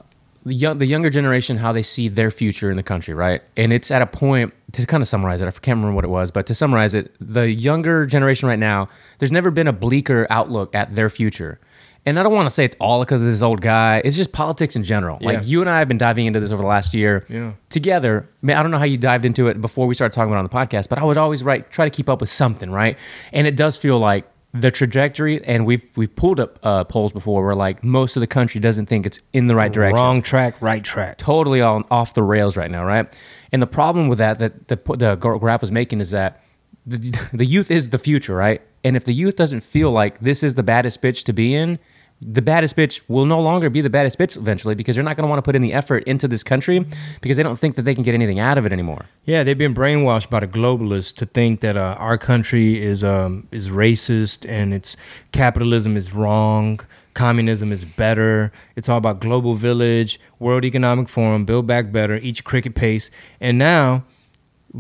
[0.45, 3.43] the young, the younger generation, how they see their future in the country, right?
[3.57, 5.47] And it's at a point to kind of summarize it.
[5.47, 8.89] I can't remember what it was, but to summarize it, the younger generation right now,
[9.21, 11.61] there's never been a bleaker outlook at their future.
[12.07, 14.03] And I don't want to say it's all because of this old guy.
[14.05, 15.17] It's just politics in general.
[15.21, 15.29] Yeah.
[15.29, 17.53] Like you and I have been diving into this over the last year Yeah.
[17.71, 18.29] together.
[18.43, 20.53] Man, I don't know how you dived into it before we started talking about it
[20.53, 22.99] on the podcast, but I would always right try to keep up with something, right?
[23.33, 27.45] And it does feel like the trajectory, and we've we've pulled up uh, polls before
[27.45, 30.55] where like most of the country doesn't think it's in the right direction Wrong track,
[30.61, 31.19] right track.
[31.19, 33.13] totally on off the rails right now, right?
[33.51, 36.41] And the problem with that that the the graph was making is that
[36.87, 36.99] the,
[37.33, 38.63] the youth is the future, right?
[38.85, 41.79] And if the youth doesn't feel like this is the baddest bitch to be in,
[42.27, 45.25] the baddest bitch will no longer be the baddest bitch eventually because they're not going
[45.25, 46.85] to want to put in the effort into this country
[47.21, 49.07] because they don't think that they can get anything out of it anymore.
[49.25, 53.47] Yeah, they've been brainwashed by the globalists to think that uh, our country is um,
[53.51, 54.97] is racist and it's
[55.33, 56.81] capitalism is wrong,
[57.13, 58.53] communism is better.
[58.75, 63.11] It's all about global village, World Economic Forum, build back better, each cricket pace.
[63.41, 64.05] And now,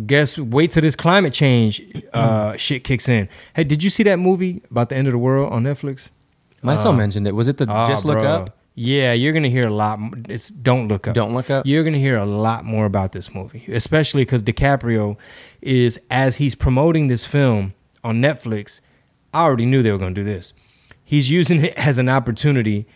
[0.06, 1.82] guess wait till this climate change
[2.14, 3.28] uh, shit kicks in.
[3.54, 6.08] Hey, did you see that movie about the end of the world on Netflix?
[6.64, 7.32] Myself mentioned it.
[7.32, 8.24] Was it the Oh, Just Look bro.
[8.24, 8.58] Up?
[8.76, 10.00] Yeah, you're gonna hear a lot.
[10.28, 11.14] It's don't look up.
[11.14, 11.64] Don't Look Up?
[11.64, 15.16] You're gonna hear a lot more about this movie, especially because DiCaprio
[15.62, 18.80] is as he's promoting this film on Netflix.
[19.32, 20.52] I already knew they were gonna do this.
[21.04, 22.86] He's using it as an opportunity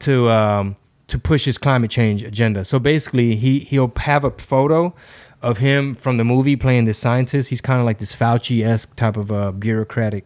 [0.00, 0.76] to um,
[1.08, 2.64] to push his climate change agenda.
[2.64, 4.94] So basically, he he'll have a photo
[5.42, 7.50] of him from the movie playing this scientist.
[7.50, 10.24] He's kind of like this Fauci esque type of uh, bureaucratic.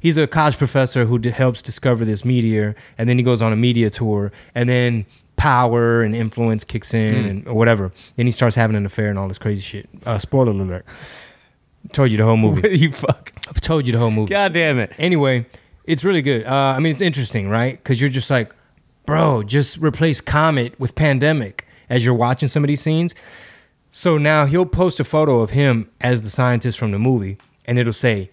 [0.00, 3.52] He's a college professor who d- helps discover this meteor, and then he goes on
[3.52, 5.06] a media tour, and then
[5.36, 7.92] power and influence kicks in, and or whatever.
[8.16, 9.88] Then he starts having an affair and all this crazy shit.
[10.04, 10.84] Uh, spoiler alert.
[11.92, 12.68] Told you the whole movie.
[12.78, 13.32] you fuck.
[13.48, 14.30] I told you the whole movie.
[14.30, 14.92] God damn it.
[14.98, 15.46] Anyway,
[15.84, 16.44] it's really good.
[16.46, 17.76] Uh, I mean, it's interesting, right?
[17.76, 18.54] Because you're just like,
[19.04, 23.14] bro, just replace Comet with Pandemic as you're watching some of these scenes.
[23.92, 27.78] So now he'll post a photo of him as the scientist from the movie, and
[27.78, 28.30] it'll say,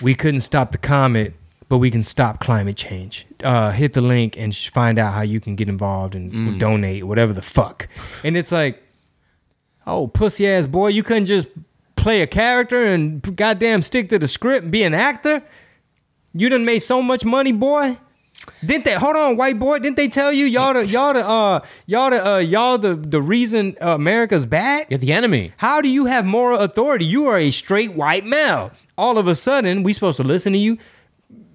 [0.00, 1.34] "We couldn't stop the comet,
[1.68, 5.22] but we can stop climate change." Uh, hit the link and sh- find out how
[5.22, 7.88] you can get involved and donate, whatever the fuck.
[8.22, 8.82] And it's like,
[9.86, 11.48] oh, pussy ass boy, you couldn't just
[11.96, 15.42] play a character and goddamn stick to the script and be an actor.
[16.34, 17.98] You done made so much money, boy.
[18.64, 18.94] Didn't they?
[18.94, 19.78] Hold on, white boy.
[19.78, 23.20] Didn't they tell you y'all the y'all the uh y'all the uh y'all the the
[23.20, 24.86] reason uh, America's bad?
[24.90, 25.52] You're the enemy.
[25.56, 27.04] How do you have moral authority?
[27.04, 28.72] You are a straight white male.
[28.96, 30.78] All of a sudden, we supposed to listen to you?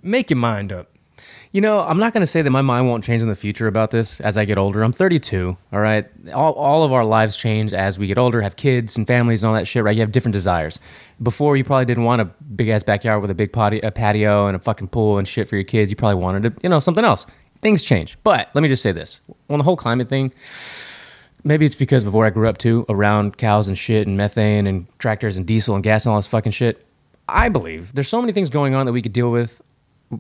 [0.02, 0.97] Make your mind up.
[1.52, 3.68] You know, I'm not going to say that my mind won't change in the future
[3.68, 4.84] about this as I get older.
[4.84, 6.06] I'm 32, all right?
[6.34, 9.50] All, all of our lives change as we get older, have kids and families and
[9.50, 9.96] all that shit, right?
[9.96, 10.80] You have different desires.
[11.24, 14.48] Before, you probably didn't want a big ass backyard with a big potty, a patio
[14.48, 15.90] and a fucking pool and shit for your kids.
[15.90, 17.26] You probably wanted, to, you know, something else.
[17.62, 18.18] Things change.
[18.24, 20.34] But let me just say this on the whole climate thing,
[21.44, 24.86] maybe it's because before I grew up too, around cows and shit and methane and
[25.00, 26.84] tractors and diesel and gas and all this fucking shit.
[27.30, 29.62] I believe there's so many things going on that we could deal with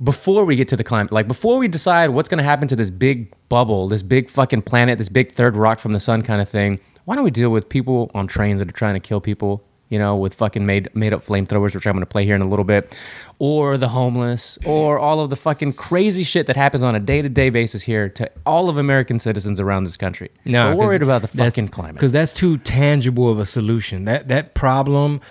[0.03, 1.11] before we get to the climate.
[1.11, 4.63] Like before we decide what's going to happen to this big bubble, this big fucking
[4.63, 6.79] planet, this big third rock from the sun kind of thing.
[7.05, 9.63] Why don't we deal with people on trains that are trying to kill people?
[9.89, 12.41] You know, with fucking made made up flamethrowers, which I'm going to play here in
[12.41, 12.93] a little bit,
[13.39, 17.21] or the homeless, or all of the fucking crazy shit that happens on a day
[17.21, 20.29] to day basis here to all of American citizens around this country.
[20.43, 21.93] No, we're worried about the fucking climate.
[21.93, 24.03] because that's too tangible of a solution.
[24.03, 25.21] That that problem,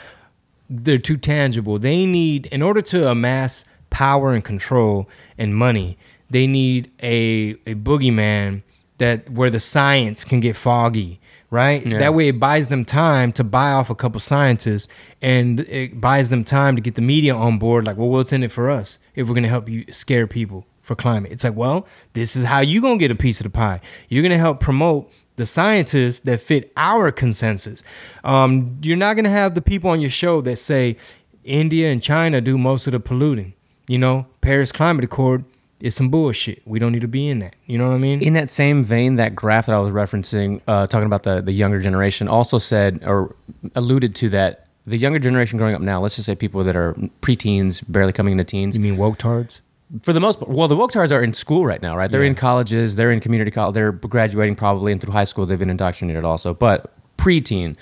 [0.70, 1.78] they're too tangible.
[1.78, 3.66] They need in order to amass
[3.97, 5.97] power and control and money.
[6.28, 8.62] They need a a boogeyman
[8.99, 11.18] that where the science can get foggy.
[11.49, 11.86] Right.
[11.86, 11.99] Yeah.
[11.99, 14.88] That way, it buys them time to buy off a couple scientists,
[15.22, 17.86] and it buys them time to get the media on board.
[17.86, 20.66] Like, well, what's in it for us if we're going to help you scare people
[20.82, 21.30] for climate?
[21.32, 23.80] It's like, well, this is how you're going to get a piece of the pie.
[24.09, 27.84] You're going to help promote the scientists that fit our consensus.
[28.24, 30.97] Um, you're not going to have the people on your show that say
[31.44, 33.55] India and China do most of the polluting.
[33.89, 35.45] You know, Paris Climate Accord
[35.80, 36.62] is some bullshit.
[36.66, 37.55] We don't need to be in that.
[37.66, 38.20] You know what I mean?
[38.22, 41.53] in that same vein, that graph that I was referencing, uh, talking about the, the
[41.53, 43.34] younger generation, also said or
[43.74, 46.95] alluded to that the younger generation growing up now, let's just say people that are
[47.20, 49.61] preteens, barely coming into teens, you mean woke tards?
[50.03, 52.11] for the most part, well, the woke tards are in school right now, right?
[52.11, 52.30] They're Yeah.
[52.30, 55.70] in colleges, they're in community college, they're graduating probably, and through high school, they've been
[55.70, 56.53] indoctrinated also.
[56.55, 57.76] But preteen,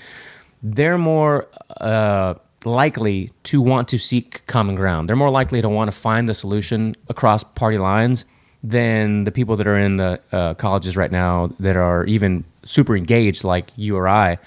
[0.63, 1.47] they're more
[1.81, 2.35] uh,
[2.67, 5.09] likely to want to seek common ground.
[5.09, 8.25] They're more likely to want to find the solution across party lines
[8.63, 12.97] than the people that are in the uh, colleges right now that are even super
[12.97, 14.39] engaged, like you or I.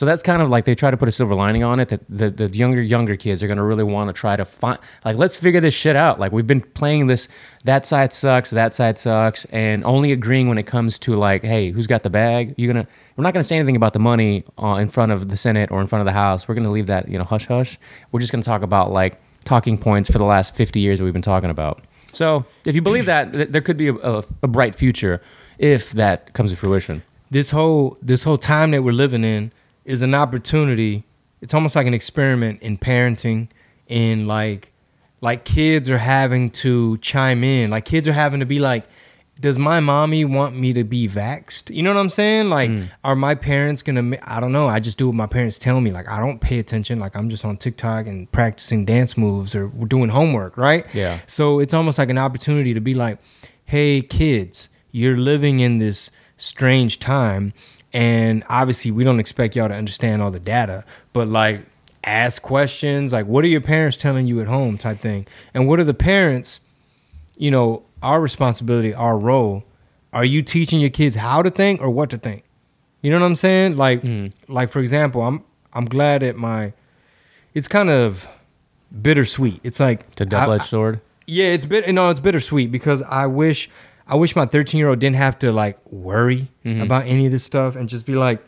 [0.00, 2.00] So that's kind of like they try to put a silver lining on it that
[2.08, 5.18] the, the younger younger kids are going to really want to try to find like
[5.18, 6.18] let's figure this shit out.
[6.18, 7.28] Like we've been playing this
[7.64, 11.70] that side sucks, that side sucks and only agreeing when it comes to like hey,
[11.70, 12.54] who's got the bag?
[12.56, 15.28] You're to we're not going to say anything about the money uh, in front of
[15.28, 16.48] the Senate or in front of the House.
[16.48, 17.78] We're going to leave that, you know, hush hush.
[18.10, 21.04] We're just going to talk about like talking points for the last 50 years that
[21.04, 21.84] we've been talking about.
[22.14, 25.20] So, if you believe that, th- there could be a, a, a bright future
[25.58, 27.02] if that comes to fruition.
[27.30, 29.52] this whole this whole time that we're living in
[29.84, 31.04] is an opportunity.
[31.40, 33.48] It's almost like an experiment in parenting,
[33.88, 34.72] in like
[35.20, 37.70] like kids are having to chime in.
[37.70, 38.86] Like kids are having to be like,
[39.40, 41.74] does my mommy want me to be vaxxed?
[41.74, 42.50] You know what I'm saying?
[42.50, 42.90] Like, mm.
[43.02, 44.18] are my parents gonna?
[44.22, 44.68] I don't know.
[44.68, 45.90] I just do what my parents tell me.
[45.90, 47.00] Like, I don't pay attention.
[47.00, 50.84] Like, I'm just on TikTok and practicing dance moves or we're doing homework, right?
[50.94, 51.20] Yeah.
[51.26, 53.18] So it's almost like an opportunity to be like,
[53.64, 57.52] hey, kids, you're living in this strange time.
[57.92, 61.66] And obviously, we don't expect y'all to understand all the data, but like,
[62.04, 65.26] ask questions like, what are your parents telling you at home, type thing.
[65.52, 66.60] And what are the parents,
[67.36, 69.64] you know, our responsibility, our role.
[70.12, 72.44] Are you teaching your kids how to think or what to think?
[73.02, 73.76] You know what I'm saying?
[73.76, 74.52] Like, mm-hmm.
[74.52, 76.72] like for example, I'm I'm glad that my,
[77.54, 78.26] it's kind of
[79.02, 79.60] bittersweet.
[79.62, 81.00] It's like It's a double I- edged sword.
[81.26, 83.70] yeah, it's bit no, it's bittersweet because I wish
[84.10, 86.82] I wish my 13 year old didn't have to like worry Mm-hmm.
[86.82, 88.42] about any of this stuff and just be like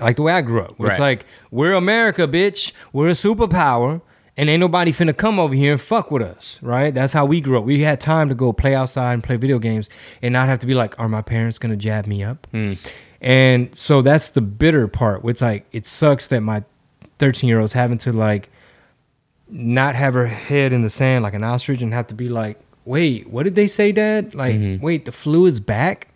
[0.00, 0.78] like the way I grew up.
[0.78, 2.72] Where It's like we're America, bitch.
[2.92, 4.00] We're a superpower,
[4.38, 6.94] And ain't nobody finna come over here and fuck with us, right?
[6.94, 7.64] That's how we grew up.
[7.64, 9.88] We had time to go play outside and play video games
[10.22, 12.46] and not have to be like, are my parents gonna jab me up?
[13.22, 15.24] And so that's the bitter part.
[15.24, 16.62] It's like it sucks that my
[17.18, 18.50] 13 year old's having to like
[19.48, 22.58] not have her head in the sand like an ostrich and have to be like,
[22.86, 24.34] wait, what did they say, Dad?
[24.34, 26.08] Like, wait, the flu is back.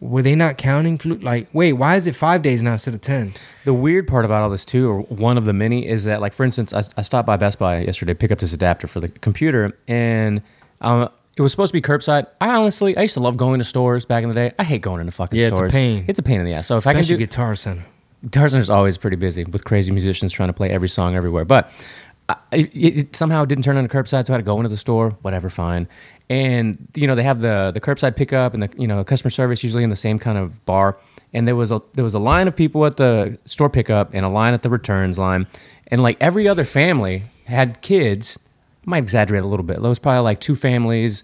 [0.00, 1.16] Were they not counting flu?
[1.16, 3.34] Like, wait, why is it five days now instead of ten?
[3.64, 6.32] The weird part about all this too, or one of the many, is that like
[6.32, 8.98] for instance, I, I stopped by Best Buy yesterday, to pick up this adapter for
[8.98, 10.42] the computer, and
[10.80, 12.26] um, it was supposed to be curbside.
[12.40, 14.52] I honestly, I used to love going to stores back in the day.
[14.58, 16.04] I hate going into fucking Yeah, it's a pain.
[16.08, 16.66] It's a pain in the ass.
[16.66, 17.84] So if I can Especially do Guitar Center.
[18.30, 21.44] Tarzan is always pretty busy with crazy musicians trying to play every song everywhere.
[21.44, 21.70] But
[22.50, 25.10] It, it somehow didn't turn into curbside, so I had to go into the store.
[25.22, 25.88] Whatever, fine.
[26.30, 29.62] And you know they have the the curbside pickup and the you know customer service
[29.62, 30.96] usually in the same kind of bar.
[31.32, 34.24] And there was a there was a line of people at the store pickup and
[34.24, 35.46] a line at the returns line,
[35.88, 38.38] and like every other family had kids.
[38.86, 39.80] I might exaggerate a little bit.
[39.80, 41.22] There was probably like two families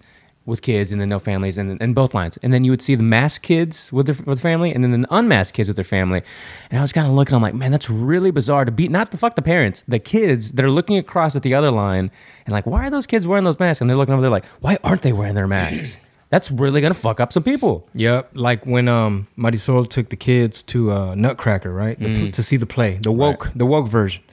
[0.49, 2.37] with kids and then no families and, and both lines.
[2.43, 5.07] And then you would see the masked kids with their with family and then the
[5.09, 6.21] unmasked kids with their family.
[6.69, 9.11] And I was kind of looking, I'm like, man, that's really bizarre to be not
[9.11, 12.11] the fuck the parents, the kids that are looking across at the other line
[12.45, 13.79] and like, why are those kids wearing those masks?
[13.79, 15.97] And they're looking over there like, why aren't they wearing their masks?
[16.31, 17.87] That's really gonna fuck up some people.
[17.93, 22.43] Yep, like when um Marisol took the kids to uh, Nutcracker, right, the, pl- to
[22.43, 24.23] see the play, the woke, the woke version,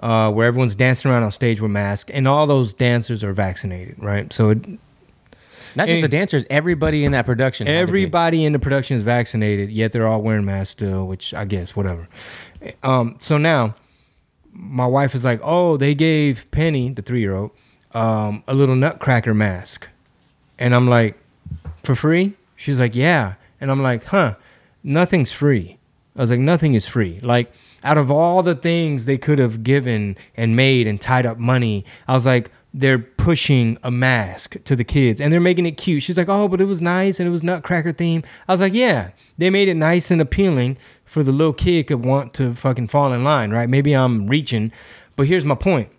[0.00, 3.96] uh, where everyone's dancing around on stage with masks, and all those dancers are vaccinated,
[4.02, 4.30] right?
[4.34, 4.58] So it,
[5.76, 7.66] Not just the dancers, everybody in that production.
[7.66, 7.82] had to be.
[7.82, 11.76] everybody in the production is vaccinated, yet they're all wearing masks still, which I guess
[11.76, 12.08] whatever.
[12.82, 13.74] Um, so now
[14.52, 17.50] my wife is like, "Oh, they gave Penny, the three-year-old,
[17.92, 19.88] um, a little Nutcracker mask,"
[20.58, 21.18] and I'm like,
[21.82, 24.34] "For free?" She's like, "Yeah," and I'm like, "Huh,
[24.82, 25.78] nothing's free."
[26.16, 27.52] I was like, "Nothing is free." Like
[27.82, 31.84] out of all the things they could have given and made and tied up money,
[32.08, 32.50] I was like.
[32.72, 36.02] They're pushing a mask to the kids and they're making it cute.
[36.04, 38.22] She's like, Oh, but it was nice and it was Nutcracker theme.
[38.46, 42.04] I was like, Yeah, they made it nice and appealing for the little kid could
[42.04, 43.68] want to fucking fall in line, right?
[43.68, 44.70] Maybe I'm reaching,
[45.16, 45.90] but here's my point.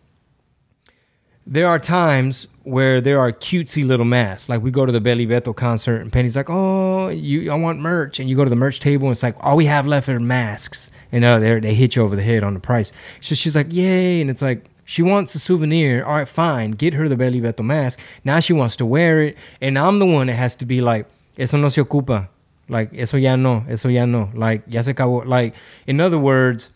[1.45, 4.47] There are times where there are cutesy little masks.
[4.47, 7.79] Like we go to the Belly Beto concert and Penny's like, "Oh, you, I want
[7.79, 10.07] merch," and you go to the merch table and it's like, all we have left
[10.07, 12.91] are masks, and uh, they they hit you over the head on the price.
[13.19, 14.65] So she's like, "Yay!" and it's like.
[14.91, 16.03] She wants a souvenir.
[16.03, 16.71] All right, fine.
[16.71, 18.01] Get her the Belly Beto mask.
[18.25, 21.05] Now she wants to wear it, and I'm the one that has to be like,
[21.37, 22.27] "Eso no se ocupa."
[22.67, 23.63] Like, eso ya no.
[23.69, 24.29] Eso ya no.
[24.33, 25.25] Like, ya se acabó.
[25.25, 25.55] Like,
[25.87, 26.71] in other words,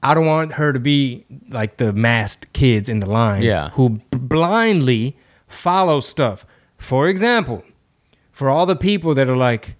[0.00, 3.70] I don't want her to be like the masked kids in the line Yeah.
[3.70, 5.16] who blindly
[5.48, 6.46] follow stuff.
[6.76, 7.64] For example,
[8.30, 9.74] for all the people that are like,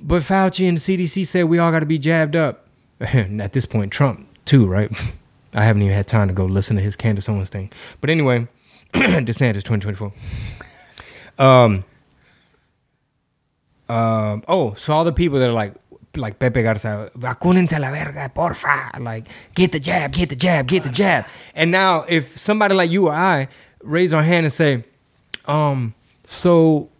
[0.00, 2.66] but Fauci and the CDC said we all got to be jabbed up.
[3.00, 4.90] at this point, Trump too, right?
[5.56, 7.72] I haven't even had time to go listen to his Candace Owens thing.
[8.00, 8.46] But anyway,
[8.94, 10.12] DeSantis 2024.
[11.38, 11.84] Um,
[13.88, 15.74] um, oh, so all the people that are like,
[16.14, 18.98] like Pepe Garza, vacúnense la verga, porfa.
[19.00, 21.26] Like, get the jab, get the jab, get the jab.
[21.54, 23.48] And now, if somebody like you or I
[23.82, 24.84] raise our hand and say,
[25.46, 25.94] um,
[26.24, 26.90] so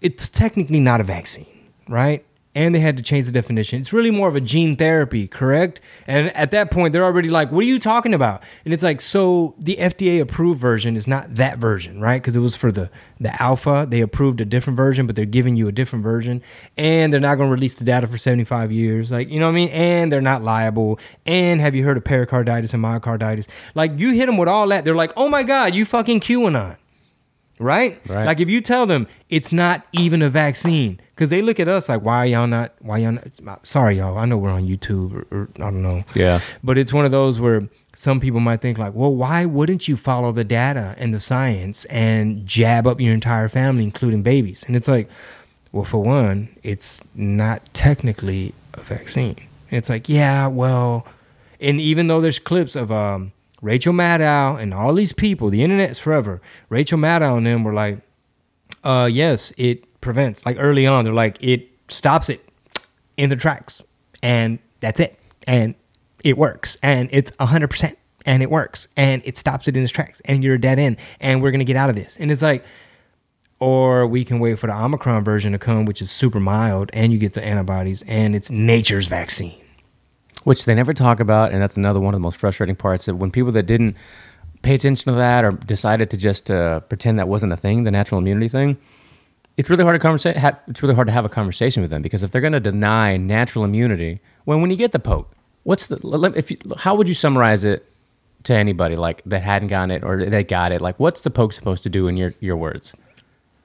[0.00, 1.46] it's technically not a vaccine,
[1.88, 2.24] right?
[2.56, 3.80] And they had to change the definition.
[3.80, 5.82] It's really more of a gene therapy, correct?
[6.06, 8.42] And at that point, they're already like, what are you talking about?
[8.64, 12.20] And it's like, so the FDA approved version is not that version, right?
[12.20, 12.88] Because it was for the,
[13.20, 13.86] the alpha.
[13.86, 16.42] They approved a different version, but they're giving you a different version.
[16.78, 19.10] And they're not going to release the data for 75 years.
[19.10, 19.68] Like, you know what I mean?
[19.68, 20.98] And they're not liable.
[21.26, 23.48] And have you heard of pericarditis and myocarditis?
[23.74, 24.86] Like, you hit them with all that.
[24.86, 26.78] They're like, oh my God, you fucking QAnon
[27.58, 28.00] right?
[28.06, 28.26] Right.
[28.26, 31.88] Like if you tell them it's not even a vaccine, because they look at us
[31.88, 32.74] like, why are y'all not?
[32.80, 33.66] Why y'all not?
[33.66, 34.18] Sorry, y'all.
[34.18, 36.04] I know we're on YouTube, or, or I don't know.
[36.14, 36.40] Yeah.
[36.62, 39.96] But it's one of those where some people might think like, well, why wouldn't you
[39.96, 44.62] follow the data and the science and jab up your entire family, including babies?
[44.66, 45.08] And it's like,
[45.72, 49.36] well, for one, it's not technically a vaccine.
[49.70, 51.06] It's like, yeah, well,
[51.62, 55.98] and even though there's clips of um, Rachel Maddow and all these people, the internet's
[55.98, 56.42] forever.
[56.68, 58.00] Rachel Maddow and them were like,
[58.84, 60.44] uh, yes, it prevents.
[60.46, 62.46] Like early on, they're like, it stops it
[63.16, 63.82] in the tracks,
[64.22, 65.74] and that's it, and
[66.24, 69.92] it works, and it's hundred percent, and it works, and it stops it in its
[69.92, 72.64] tracks, and you're dead end, and we're gonna get out of this, and it's like,
[73.58, 77.12] or we can wait for the Omicron version to come, which is super mild, and
[77.12, 79.54] you get the antibodies, and it's nature's vaccine.
[80.44, 83.06] which they never talk about, and that's another one of the most frustrating parts.
[83.06, 83.96] That when people that didn't
[84.62, 87.90] pay attention to that or decided to just uh, pretend that wasn't a thing, the
[87.90, 88.76] natural immunity thing,
[89.56, 92.02] it's really hard to conversa- ha- It's really hard to have a conversation with them
[92.02, 95.32] because if they're going to deny natural immunity, when when you get the poke,
[95.64, 95.96] what's the
[96.36, 97.90] if you, how would you summarize it
[98.44, 100.80] to anybody like that hadn't gotten it or that got it?
[100.80, 102.92] Like, what's the poke supposed to do in your your words?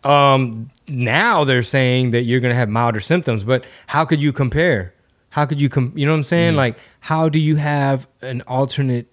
[0.04, 4.94] Um, now they're saying that you're gonna have milder symptoms, but how could you compare?
[5.30, 6.56] How could you com- You know what I'm saying?
[6.56, 9.08] Like, how do you have an alternate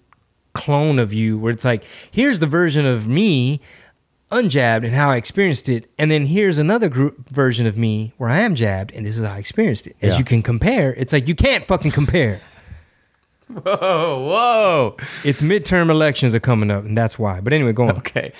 [0.53, 3.61] clone of you where it's like, here's the version of me
[4.31, 8.29] unjabbed and how I experienced it, and then here's another group version of me where
[8.29, 9.95] I am jabbed and this is how I experienced it.
[10.01, 10.17] As Yeah.
[10.19, 12.41] you can compare, it's like you can't fucking compare.
[13.49, 13.63] Whoa,
[14.27, 14.95] whoa.
[15.25, 17.39] It's midterm elections are coming up, and that's why.
[17.41, 17.97] But anyway, go on.
[17.97, 18.31] Okay.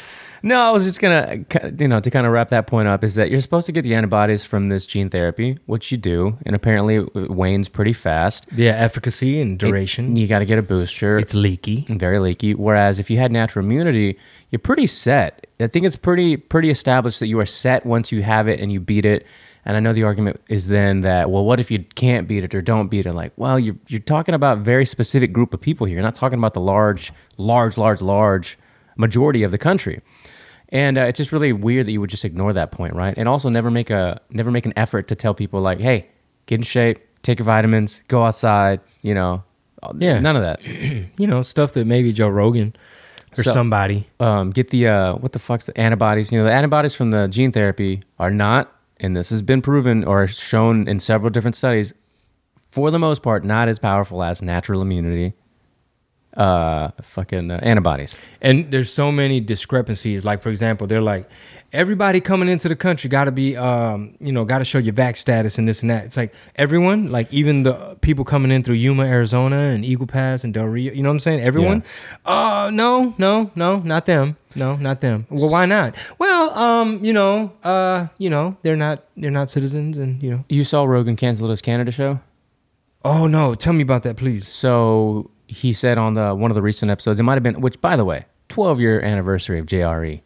[0.44, 1.44] No, I was just gonna,
[1.80, 3.82] you know, to kind of wrap that point up, is that you're supposed to get
[3.82, 8.46] the antibodies from this gene therapy, which you do, and apparently it wanes pretty fast.
[8.56, 10.16] Yeah, efficacy and duration.
[10.16, 11.18] You got to get a booster.
[11.18, 11.88] it's leaky.
[11.90, 12.54] very leaky.
[12.54, 14.18] Whereas if you had natural immunity,
[14.52, 15.48] you're pretty set.
[15.60, 18.72] I think it's pretty pretty established that you are set once you have it and
[18.72, 19.26] you beat it.
[19.66, 22.56] And I know the argument is then that well, what if you can't beat it
[22.56, 23.14] or don't beat it?
[23.14, 25.96] Like, well, you're you're talking about a very specific group of people here.
[25.96, 28.58] You're not talking about the large, large, large, large
[28.96, 30.02] majority of the country.
[30.70, 33.14] And uh, it's just really weird that you would just ignore that point, right?
[33.18, 36.08] And also never make a never make an effort to tell people like, hey,
[36.46, 38.80] get in shape, take your vitamins, go outside.
[39.02, 39.44] You know,
[39.98, 40.20] Yeah.
[40.20, 40.62] none of that.
[41.18, 42.74] You know, stuff that maybe Joe Rogan
[43.38, 44.08] or So- somebody.
[44.20, 46.32] um, get the uh, what the fuck's the antibodies?
[46.32, 50.04] You know, the antibodies from the gene therapy are not, and this has been proven
[50.04, 51.94] or shown in several different studies,
[52.72, 55.34] for the most part, not as powerful as natural immunity.
[56.38, 58.16] Uh, fucking uh, antibodies.
[58.40, 60.24] And there's so many discrepancies.
[60.24, 61.28] Like, for example, they're like,
[61.74, 64.94] everybody coming into the country got to be, um, you know, got to show your
[64.94, 66.06] vac status and this and that.
[66.06, 70.44] It's like everyone, like even the people coming in through Yuma, Arizona, and Eagle Pass
[70.44, 70.94] and Del Rio.
[70.94, 71.42] You know what I'm saying?
[71.42, 71.84] Everyone.
[72.26, 74.38] Uh, no, no, no, not them.
[74.56, 75.28] No, not them.
[75.30, 75.96] Well, why not?
[76.18, 80.46] Well, um, you know, uh, you know, they're not, they're not citizens, and you know.
[80.50, 82.20] You saw Rogan cancel his Canada show.
[83.04, 84.48] Oh no, tell me about that, please.
[84.50, 87.82] So he said on the one of the recent episodes, it might have been, which
[87.82, 90.22] by the way, 12 year anniversary of JRE,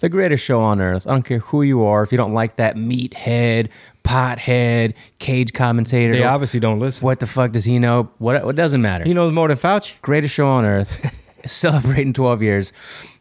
[0.00, 1.06] the greatest show on earth.
[1.06, 2.02] I don't care who you are.
[2.02, 3.68] If you don't like that meathead,
[4.04, 7.04] pothead, cage commentator, They obviously don't listen.
[7.04, 8.10] what the fuck does he know?
[8.18, 8.44] What?
[8.44, 9.04] What doesn't matter.
[9.04, 10.00] He knows more than Fauci.
[10.02, 10.92] greatest show on earth,
[11.46, 12.72] celebrating 12 years.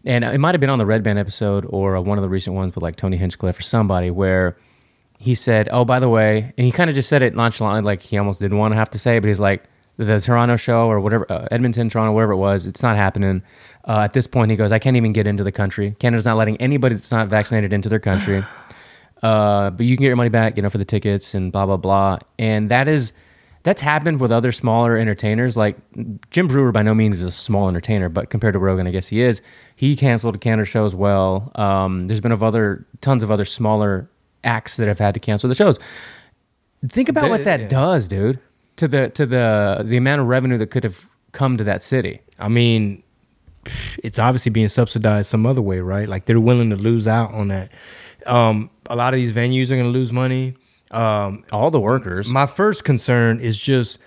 [0.05, 2.55] And it might have been on the Red Band episode or one of the recent
[2.55, 4.57] ones with like Tony Hinchcliffe or somebody where
[5.19, 8.01] he said, Oh, by the way, and he kind of just said it nonchalantly, like
[8.01, 9.63] he almost didn't want to have to say it, but he's like,
[9.97, 13.43] the Toronto show or whatever, uh, Edmonton, Toronto, whatever it was, it's not happening.
[13.87, 15.95] Uh, at this point, he goes, I can't even get into the country.
[15.99, 18.43] Canada's not letting anybody that's not vaccinated into their country.
[19.21, 21.65] Uh, but you can get your money back, you know, for the tickets and blah
[21.65, 22.17] blah blah.
[22.37, 23.13] And that is
[23.63, 25.55] that's happened with other smaller entertainers.
[25.55, 25.77] Like
[26.29, 29.07] Jim Breuer, by no means is a small entertainer, but compared to Rogan, I guess
[29.07, 29.41] he is.
[29.77, 31.53] He canceled a Canada show as well.
[31.55, 34.09] Um, there's been of other tons of other smaller
[34.43, 35.79] acts that have had to cancel the shows.
[36.89, 37.67] Think about what that Yeah.
[37.69, 38.39] does, dude,
[38.77, 42.21] to the to the the amount of revenue that could have come to that city.
[42.39, 43.03] I mean,
[44.03, 46.07] it's obviously being subsidized some other way, right?
[46.07, 47.71] Like they're willing to lose out on that.
[48.25, 50.55] Um, a lot of these venues are going to lose money.
[50.91, 52.27] Um, All the workers.
[52.27, 53.97] my first concern is just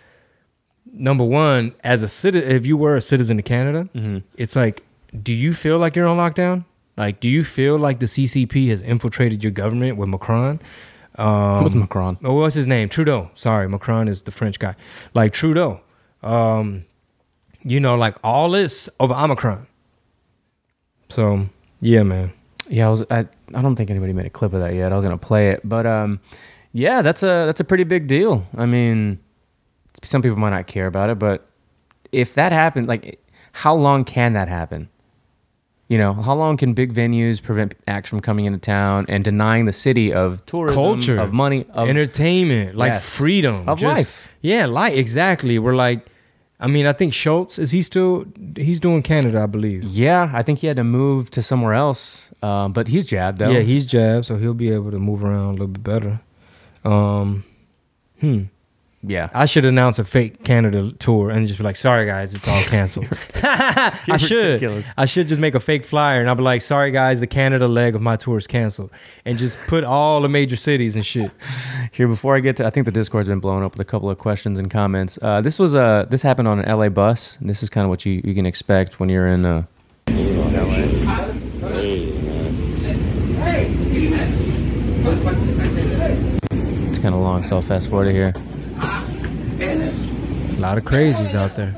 [0.92, 3.88] number one, as a citizen, if you were a citizen of Canada,
[4.36, 4.84] it's like,
[5.22, 6.64] do you feel like you're on lockdown?
[6.96, 10.60] Like, do you feel like the CCP has infiltrated your government with Macron?
[11.16, 12.18] Um, With Macron.
[12.24, 12.88] Oh, what's his name?
[12.88, 13.30] Trudeau.
[13.34, 14.74] Sorry, Macron is the French guy.
[15.14, 15.80] Like Trudeau.
[16.22, 16.84] Um,
[17.62, 19.66] you know, like all this over Omicron.
[21.08, 21.48] So
[21.80, 22.32] yeah, man.
[22.68, 23.04] Yeah, I was.
[23.10, 24.92] I, I don't think anybody made a clip of that yet.
[24.92, 26.20] I was gonna play it, but um,
[26.72, 28.44] yeah, that's a that's a pretty big deal.
[28.56, 29.20] I mean,
[30.02, 31.48] some people might not care about it, but
[32.12, 34.88] if that happened, like, how long can that happen?
[35.89, 39.66] You know, how long can big venues prevent acts from coming into town and denying
[39.66, 43.09] the city of tourism, Culture, of money, of entertainment, like Yes.
[43.09, 44.28] freedom Of life.
[44.41, 45.59] Yeah, like exactly.
[45.61, 46.05] We're like,
[46.59, 48.24] I mean, I think Schulz is he still
[48.57, 49.84] he's doing Canada, I believe.
[49.84, 53.51] Yeah, I think he had to move to somewhere else, um, but he's jabbed though.
[53.51, 56.20] Yeah, he's jabbed, so he'll be able to move around a little bit better.
[56.84, 57.45] Um,
[58.20, 58.45] hmm.
[59.07, 59.30] Yeah.
[59.32, 62.62] I should announce a fake Canada tour and just be like, "Sorry guys, it's all
[62.64, 63.07] canceled."
[63.42, 64.54] I should.
[64.54, 64.90] ridiculous.
[64.96, 67.68] I should just make a fake flyer and I'll be like, "Sorry guys, the Canada
[67.68, 68.90] leg of my tour is canceled,"
[69.24, 71.30] and just put all the major cities and shit.
[71.92, 74.11] Here, before I get to, I think the Discord's been blown up with a couple
[74.11, 75.18] of questions and comments.
[75.22, 77.36] Uh, this was a this happened on an LA bus.
[77.40, 79.64] And this is kind of what you, you can expect when you're in uh,
[86.88, 88.32] It's kind of long, so I'll fast forward here.
[90.66, 91.70] A lot of crazies out there.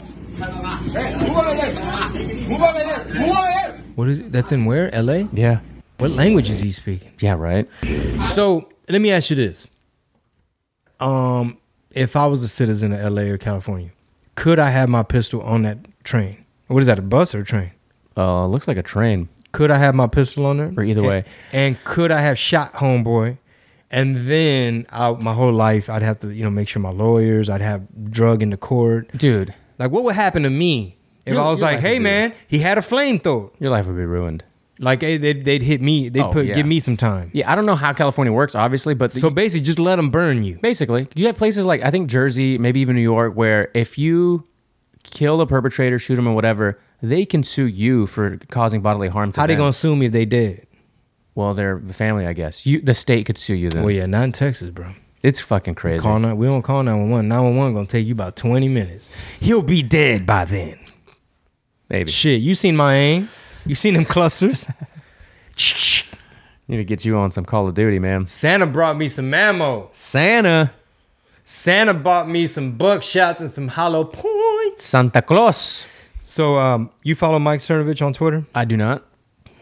[3.97, 4.33] What is it?
[4.33, 4.95] That's in where?
[4.95, 5.29] L.A.
[5.33, 5.61] Yeah,
[5.99, 7.13] What language is he speaking?
[7.21, 7.69] yeah, right.
[8.23, 9.67] So let me ask you this:
[11.01, 11.59] Um,
[11.91, 13.91] if I was a citizen of LA or California,
[14.37, 16.45] could I have my pistol on that train?
[16.69, 16.99] What is that?
[16.99, 17.73] A bus or a train?
[18.17, 19.29] Uh, looks like a train.
[19.53, 20.73] Could I have my pistol on there?
[20.77, 21.25] Or either And- way.
[21.53, 23.37] And could I have shot homeboy?
[23.91, 27.49] And then I, my whole life, I'd have to, you know, make sure my lawyers,
[27.49, 29.11] I'd have drug in the court.
[29.17, 32.59] Dude, Like, what would happen to me if Your- I was like, hey, man, he
[32.59, 33.51] had a flamethrower?
[33.59, 34.45] your life would be ruined.
[34.81, 36.09] Like, eh, they'd, they'd hit me.
[36.09, 36.55] They'd Oh, put yeah.
[36.55, 37.31] give me some time.
[37.33, 40.11] Yeah, I don't know how California works, obviously, but the- So basically, just let them
[40.11, 40.59] burn you.
[40.63, 44.45] basically, you have places like I think Jersey, maybe even New York, where if you
[45.03, 49.33] kill a perpetrator, shoot him or whatever, they can sue you for causing bodily harm
[49.33, 50.67] to How they gonna sue me if they dead?
[51.39, 52.67] Well, they're the family, I guess.
[52.67, 53.85] You, the state could sue you then.
[53.85, 54.91] Well, yeah, not in Texas, bro.
[55.23, 56.03] It's fucking crazy.
[56.03, 56.37] Call nine.
[56.37, 57.29] We don't call nine one one.
[57.29, 59.09] Nine one one gonna take you about twenty minutes.
[59.39, 60.81] He'll be dead by then.
[61.89, 63.29] Maybe Shit, you seen my aim?
[63.65, 64.67] You seen them clusters?
[66.67, 68.27] need to get you on some Call of Duty, man.
[68.27, 69.91] Santa brought me some ammo.
[69.93, 70.73] Santa,
[71.45, 74.85] Santa bought me some buckshots and some hollow points.
[74.85, 75.87] Santa Claus.
[76.21, 78.45] So, um, you follow Mike Cernovich on Twitter?
[78.57, 79.05] I do not.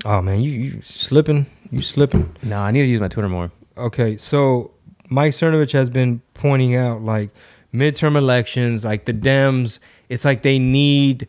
[0.06, 1.46] Oh man, you you slipping?
[1.76, 2.34] You slipping?
[2.42, 3.52] No, I need to use my Twitter more.
[3.76, 4.70] Okay, so
[5.08, 7.30] Mike Cernovich has been pointing out like
[7.72, 11.28] midterm elections, like the Dems, it's like they need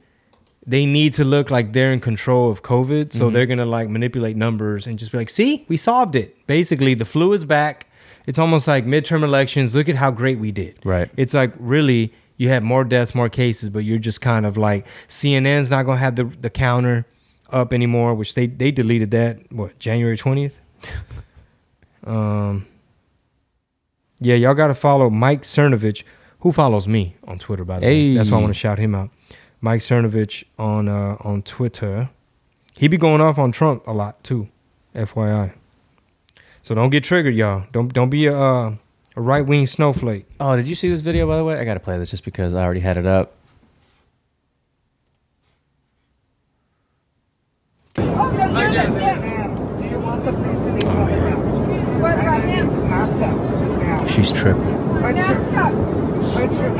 [0.65, 3.13] they need to look like they're in control of COVID.
[3.13, 3.33] So mm-hmm.
[3.33, 6.45] they're gonna like manipulate numbers and just be like, see, we solved it.
[6.47, 7.87] Basically, the flu is back.
[8.25, 9.73] It's almost like midterm elections.
[9.73, 10.79] Look at how great we did.
[10.83, 11.09] Right.
[11.15, 14.85] It's like really you had more deaths, more cases, but you're just kind of like
[15.07, 17.05] CNN's not gonna have the the counter
[17.51, 20.59] up anymore, which they they deleted that what January twentieth.
[22.05, 22.65] um.
[24.19, 26.03] Yeah, y'all got to follow Mike Cernovich,
[26.39, 27.63] who follows me on Twitter.
[27.63, 29.11] By the way, that's why I want to shout him out.
[29.61, 32.09] Mike Cernovich on uh, on Twitter.
[32.77, 34.47] He be going off on Trump a lot too,
[34.95, 35.53] FYI.
[36.61, 37.63] So don't get triggered, y'all.
[37.71, 38.75] Don't don't be a uh,
[39.15, 40.25] a right wing snowflake.
[40.39, 41.59] Oh, did you see this video by the way?
[41.59, 43.33] I gotta play this just because I already had it up.
[54.09, 54.63] She's tripping.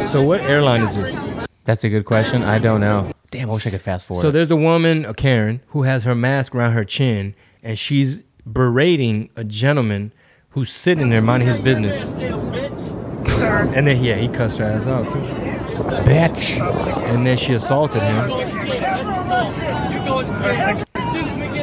[0.02, 1.20] So what airline is this?
[1.66, 2.44] That's a good question.
[2.44, 3.12] I don't know.
[3.30, 4.22] Damn, I wish I could fast forward.
[4.22, 8.22] So there's a woman, a Karen, who has her mask around her chin, and she's
[8.52, 10.14] berating a gentleman
[10.52, 12.04] who's sitting there minding his business.
[13.74, 15.20] And then yeah, he cussed her ass out too.
[16.10, 16.60] bitch.
[17.10, 18.30] And then she assaulted him.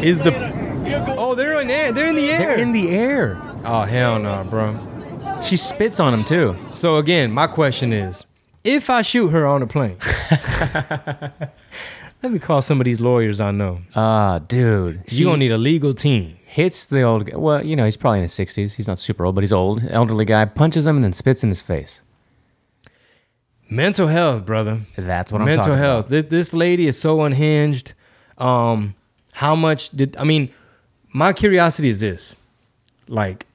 [0.05, 0.33] Is the
[1.17, 1.93] Oh, they're in there.
[1.93, 2.39] They're in the air.
[2.39, 2.59] They're air.
[2.59, 3.41] in the air.
[3.65, 5.41] oh hell no, bro.
[5.43, 6.57] She spits on him too.
[6.71, 8.25] So again, my question is,
[8.63, 9.97] if I shoot her on a plane,
[12.23, 13.81] let me call some of these lawyers I know.
[13.95, 15.03] Ah, dude.
[15.09, 16.37] You gonna need a legal team.
[16.47, 17.37] hits the old guy.
[17.37, 18.75] Well, you know, he's probably in his 60s.
[18.75, 19.83] He's not super old, but he's old.
[19.89, 22.03] Elderly guy punches him and then spits in his face.
[23.71, 24.81] Mental health, brother.
[24.97, 26.09] That's what I'm Mental talking health.
[26.09, 27.95] This, this lady is so unhinged.
[28.39, 28.95] Um,
[29.35, 30.49] how much did I mean?
[31.13, 32.37] My curiosity is this:
[33.09, 33.47] like,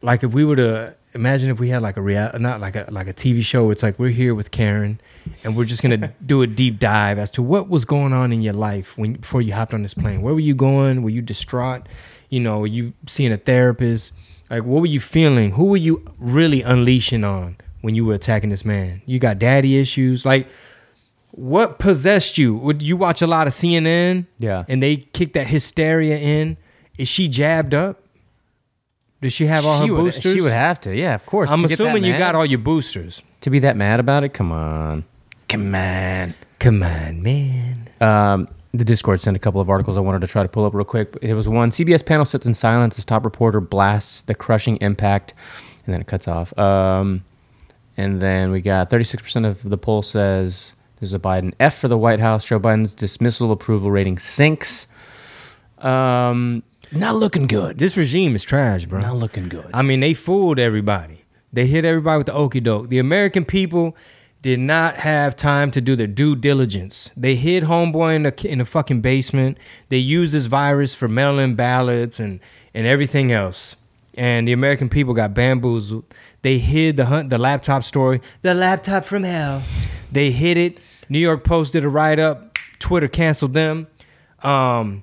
[0.00, 2.86] like if we were to imagine if we had like a real, not like a
[2.90, 3.70] like a TV show.
[3.70, 5.00] It's like we're here with Karen,
[5.42, 8.42] and we're just gonna do a deep dive as to what was going on in
[8.42, 10.22] your life when before you hopped on this plane.
[10.22, 11.02] Where were you going?
[11.02, 11.88] Were you distraught?
[12.28, 14.12] You know, were you seeing a therapist?
[14.50, 15.52] Like, what were you feeling?
[15.52, 19.02] Who were you really unleashing on when you were attacking this man?
[19.04, 20.46] You got daddy issues, like.
[21.32, 22.54] What possessed you?
[22.56, 24.26] Would you watch a lot of CNN?
[24.38, 24.64] Yeah.
[24.68, 26.58] And they kick that hysteria in.
[26.98, 28.02] Is she jabbed up?
[29.22, 30.34] Does she have all she her would, boosters?
[30.34, 30.94] She would have to.
[30.94, 31.48] Yeah, of course.
[31.48, 33.22] I'm To get that assuming you got all your boosters.
[33.42, 34.34] To be that mad about it?
[34.34, 35.04] Come on.
[35.48, 36.34] Come on.
[36.58, 37.88] Come on, man.
[38.00, 40.74] Um, the Discord sent a couple of articles I wanted to try to pull up
[40.74, 41.16] real quick.
[41.22, 45.34] It was one CBS panel sits in silence as top reporter blasts the crushing impact,
[45.86, 46.56] and then it cuts off.
[46.58, 47.24] Um,
[47.96, 50.72] and then we got 36% of the poll says
[51.02, 52.44] there's a Biden F for the White House.
[52.44, 54.86] Joe Biden's dismissal approval rating sinks.
[55.78, 57.76] Um, not looking good.
[57.76, 59.00] This regime is trash, bro.
[59.00, 59.68] Not looking good.
[59.74, 61.24] I mean, they fooled everybody.
[61.52, 62.88] They hit everybody with the okey doke.
[62.88, 63.96] The American people
[64.42, 67.10] did not have time to do their due diligence.
[67.16, 69.58] They hid homeboy in the in the fucking basement.
[69.88, 72.38] They used this virus for mail-in ballots and
[72.74, 73.74] and everything else.
[74.16, 76.04] And the American people got bamboozled.
[76.42, 79.64] They hid the hunt, the laptop story, the laptop from hell.
[80.12, 80.78] They hid it.
[81.12, 82.58] New York Post did a write up.
[82.78, 83.86] Twitter canceled them.
[84.42, 85.02] Um,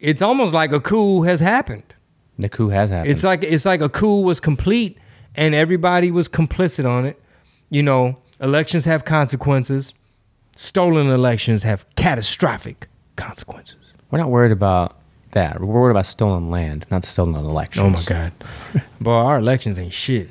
[0.00, 1.94] it's almost like a coup has happened.
[2.38, 3.12] the coup has happened.
[3.12, 4.98] It's like it's like a coup was complete
[5.36, 7.22] and everybody was complicit on it.
[7.70, 9.94] You know, elections have consequences.
[10.56, 13.76] Stolen elections have catastrophic consequences.
[14.10, 14.96] We're not worried about
[15.32, 15.60] that.
[15.60, 17.86] We're worried about stolen land, not stolen elections.
[17.86, 18.32] Oh my god.
[19.00, 20.28] Boy, our elections ain't shit.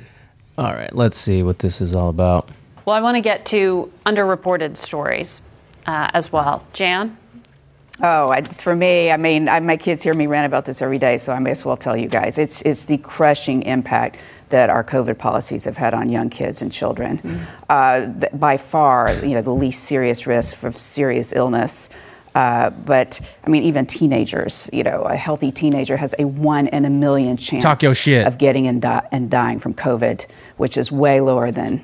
[0.58, 2.50] All right, let's see what this is all about.
[2.88, 5.42] Well, I want to get to underreported stories.
[5.84, 6.66] uh, as well.
[6.72, 7.18] Jan?
[8.02, 11.18] Oh, for me, I mean, I, my kids hear me rant about this every day,
[11.18, 12.38] so I may as well tell you guys.
[12.38, 14.16] It's, it's the crushing impact
[14.48, 17.18] that our COVID policies have had on young kids and children.
[17.18, 17.44] Mm-hmm.
[17.68, 21.90] Uh, th- by far, you know, the least serious risk of serious illness.
[22.34, 26.86] Uh, but I mean, even teenagers, you know, a healthy teenager has a one in
[26.86, 28.26] a million chance Talk your shit.
[28.26, 30.24] of getting and, di- and dying from COVID,
[30.56, 31.82] which is way lower than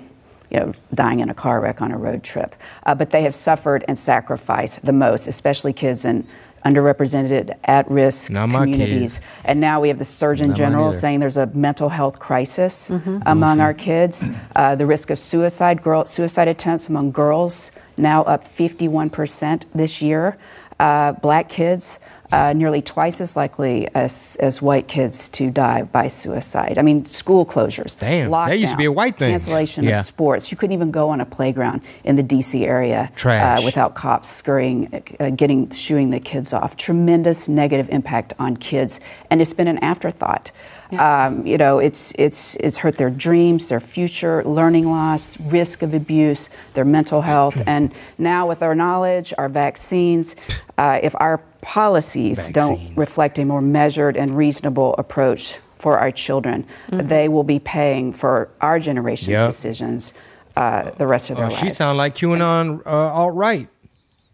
[0.55, 2.55] you know, dying in a car wreck on a road trip.
[2.85, 6.25] Uh, but they have suffered and sacrificed the most, especially kids in
[6.65, 8.31] underrepresented, at-risk
[8.63, 9.21] communities.
[9.45, 12.89] And now we have the Surgeon Not General saying there's a mental health crisis
[13.27, 14.29] among our kids.
[14.57, 20.39] Uh, the risk of suicide, girl, suicide attempts among girls now up 51% this year.
[20.81, 22.01] Uh, black kids.
[22.33, 26.79] Uh, nearly twice as likely as, as white kids to die by suicide.
[26.79, 27.97] I mean, school closures.
[27.97, 29.31] Damn, that used to be a white thing.
[29.31, 30.01] Cancellation Yeah.
[30.01, 30.51] of sports.
[30.51, 32.65] You couldn't even go on a playground in the D.C.
[32.65, 33.13] area.
[33.25, 36.77] Uh, without cops scurrying, uh, getting, shooing the kids off.
[36.77, 39.01] Tremendous negative impact on kids,
[39.31, 40.51] and it's been an afterthought.
[40.93, 45.95] Um, you know, it's it's it's hurt their dreams, their future, learning loss, risk of
[45.95, 50.37] abuse, their mental health, and now with our knowledge, our vaccines,
[50.79, 56.65] uh, if our policies don't reflect a more measured and reasonable approach for our children,
[56.91, 59.47] they will be paying for our generation's Yep.
[59.47, 60.13] decisions
[60.57, 61.61] uh, the rest of their Oh, lives.
[61.61, 63.69] she sound like QAnon uh, alt right.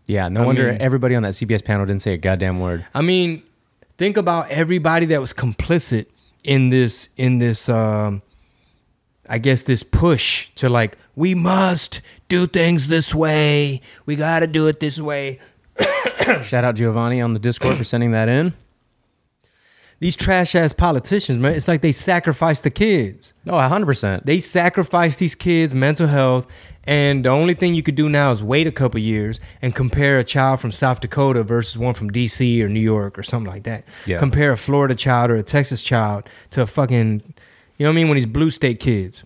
[0.06, 2.84] Yeah, no I wonder mean- everybody on that CBS panel didn't say a goddamn word.
[2.94, 3.42] I mean,
[3.96, 6.06] think about everybody that was complicit
[6.44, 8.22] in this in this um
[9.28, 13.80] I guess this push to like we must do things this way.
[14.06, 15.38] We got to do it this way.
[16.42, 18.54] Shout out Giovanni on the Discord for sending that in.
[20.00, 23.34] These trash ass politicians, man, it's like they sacrifice the kids.
[23.46, 24.24] Oh, 100%.
[24.24, 26.46] They sacrifice these kids' mental health,
[26.84, 30.18] and the only thing you could do now is wait a couple years and compare
[30.18, 32.62] a child from South Dakota versus one from D.C.
[32.64, 33.84] or New York or something like that.
[34.06, 34.18] Yeah.
[34.18, 37.22] Compare a Florida child or a Texas child to a fucking,
[37.76, 38.08] you know what I mean?
[38.08, 39.22] When these blue state kids.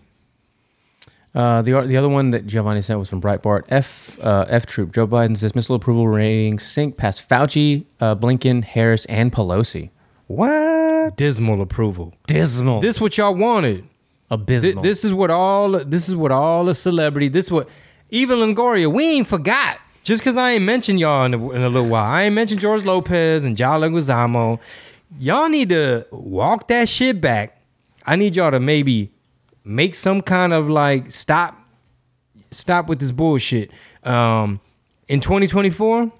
[1.33, 3.63] Uh, the the other one that Giovanni sent was from Breitbart.
[3.67, 4.93] F uh, F Troop.
[4.93, 9.89] Joe Biden's dismissal approval rating sink past Fauci, uh, Blinken, Harris, and Pelosi.
[10.27, 11.17] What?
[11.17, 12.13] Dismal approval.
[12.27, 12.81] Dismal.
[12.81, 13.77] This what y'all wanted.
[13.77, 13.89] Th-
[14.31, 14.81] abysmal.
[14.83, 17.27] this is what all this is what all the celebrity.
[17.27, 17.69] This what
[18.09, 18.91] even Longoria.
[18.91, 19.79] We ain't forgot.
[20.03, 22.61] Just because I ain't mentioned y'all in a, in a little while, I ain't mentioned
[22.61, 24.59] George Lopez and John Leguizamo.
[25.19, 27.59] Y'all need to walk that shit back.
[28.05, 29.11] I need y'all to maybe
[29.63, 31.59] make some kind of like stop,
[32.51, 33.71] stop with this bullshit.
[34.03, 34.59] Um,
[35.07, 36.11] in 2024,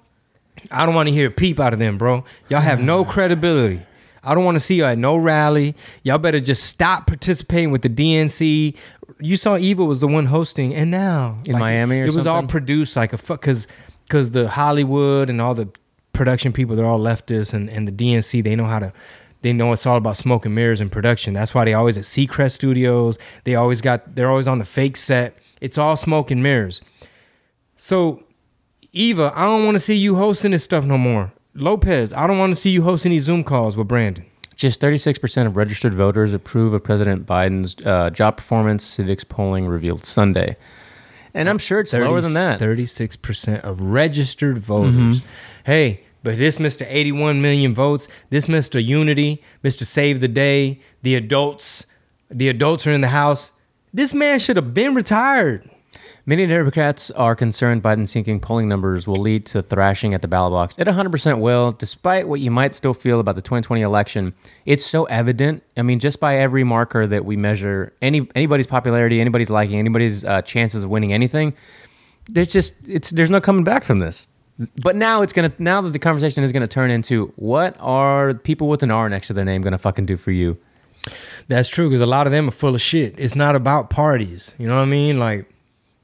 [0.70, 2.24] I don't want to hear a peep out of them, bro.
[2.48, 3.82] Y'all have no credibility.
[4.26, 5.74] I don't want to see you at no rally.
[6.02, 8.76] Y'all better just stop participating with the DNC.
[9.20, 12.42] You saw Eva was the one hosting, and now In Miami or it was all
[12.46, 13.66] produced like a fuck because
[14.06, 15.68] because the Hollywood and all the
[16.12, 18.92] production people they're all leftists, and and the DNC they know how to.
[19.42, 21.32] They know it's all about smoke and mirrors and production.
[21.32, 23.16] That's why they always at Seacrest Studios.
[23.44, 24.16] They always got.
[24.16, 25.38] They're always on the fake set.
[25.60, 26.82] It's all smoke and mirrors.
[27.76, 28.24] So
[28.92, 31.32] Eva, I don't want to see you hosting this stuff no more.
[31.60, 34.24] Lopez, I don't want to see you host any Zoom calls with Brandon.
[34.54, 40.04] Just 36% of registered voters approve of President Biden's uh, job performance, Civiqs polling revealed
[40.04, 40.56] Sunday.
[41.34, 42.58] And I'm sure it's lower than that.
[42.58, 45.20] 36% of registered voters.
[45.64, 46.86] Hey, but this Mr.
[46.88, 48.82] 81 million votes, this Mr.
[48.82, 49.84] Unity, Mr.
[49.84, 51.84] Save the Day, the adults,
[52.30, 53.52] the adults are in the house.
[53.92, 55.70] This man should have been retired.
[56.28, 60.50] Many Democrats are concerned Biden's sinking polling numbers will lead to thrashing at the ballot
[60.50, 60.74] box.
[60.76, 64.34] It 100% will, despite what you might still feel about the 2020 election.
[64.64, 65.62] It's so evident.
[65.76, 70.24] I mean, just by every marker that we measure, any anybody's popularity, anybody's liking, anybody's
[70.24, 71.54] uh, chances of winning anything,
[72.28, 74.26] there's just it's there's no coming back from this.
[74.82, 78.68] But now it's gonna now that the conversation is gonna turn into what are people
[78.68, 80.58] with an R next to their name gonna fucking do for you?
[81.46, 83.14] That's true because a lot of them are full of shit.
[83.16, 84.56] It's not about parties.
[84.58, 85.20] You know what I mean?
[85.20, 85.48] Like,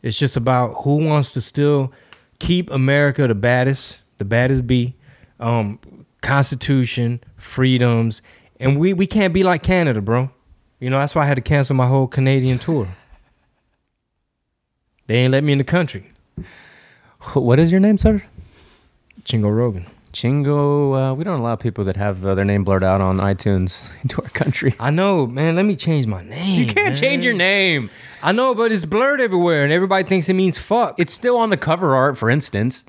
[0.03, 1.93] it's just about who wants to still
[2.39, 4.95] keep America the baddest, the baddest be,
[5.41, 5.79] um,
[6.21, 8.23] Constitution, freedoms,
[8.61, 10.31] and we we can't be like Canada, bro.
[10.79, 12.89] You know that's why I had to cancel my whole Canadian tour.
[15.07, 16.13] They ain't let me in the country.
[17.35, 18.23] What is your name, sir?
[19.25, 19.87] Chingo Rogan.
[20.13, 21.13] Chingo.
[21.13, 24.23] Uh, we don't allow people that have uh, their name blurred out on iTunes into
[24.23, 24.75] our country.
[24.79, 25.57] I know, man.
[25.57, 26.61] Let me change my name.
[26.61, 26.97] You can't man.
[26.97, 27.91] change your name.
[28.23, 30.95] I know, but it's blurred everywhere, and everybody thinks it means fuck.
[30.99, 32.85] It's still on the cover art, for instance.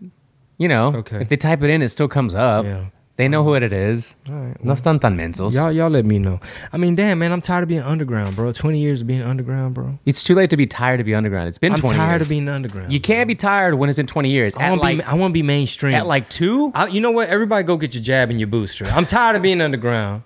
[0.58, 1.18] You know, Okay.
[1.22, 2.66] if they type it in, it still comes up.
[2.66, 2.86] yeah.
[3.16, 4.16] They know what it is.
[4.28, 5.54] right, no están tan mensos.
[5.54, 6.40] Y'all, y'all let me know.
[6.72, 8.52] I mean, damn, man, I'm tired of being underground, bro.
[8.52, 10.00] 20 years of being underground, bro.
[10.04, 11.48] It's too late to be tired to be underground.
[11.48, 12.22] It's been I'm 20 tired years.
[12.24, 12.92] of being underground.
[12.92, 14.56] You can't be tired when it's been 20 years.
[14.56, 15.04] I At want to like, be.
[15.04, 15.94] I want to be mainstream.
[15.94, 16.72] at like two?
[16.74, 17.30] I, you know what?
[17.30, 18.86] Everybody, go get your jab and your booster.
[18.86, 20.24] I'm tired of being underground.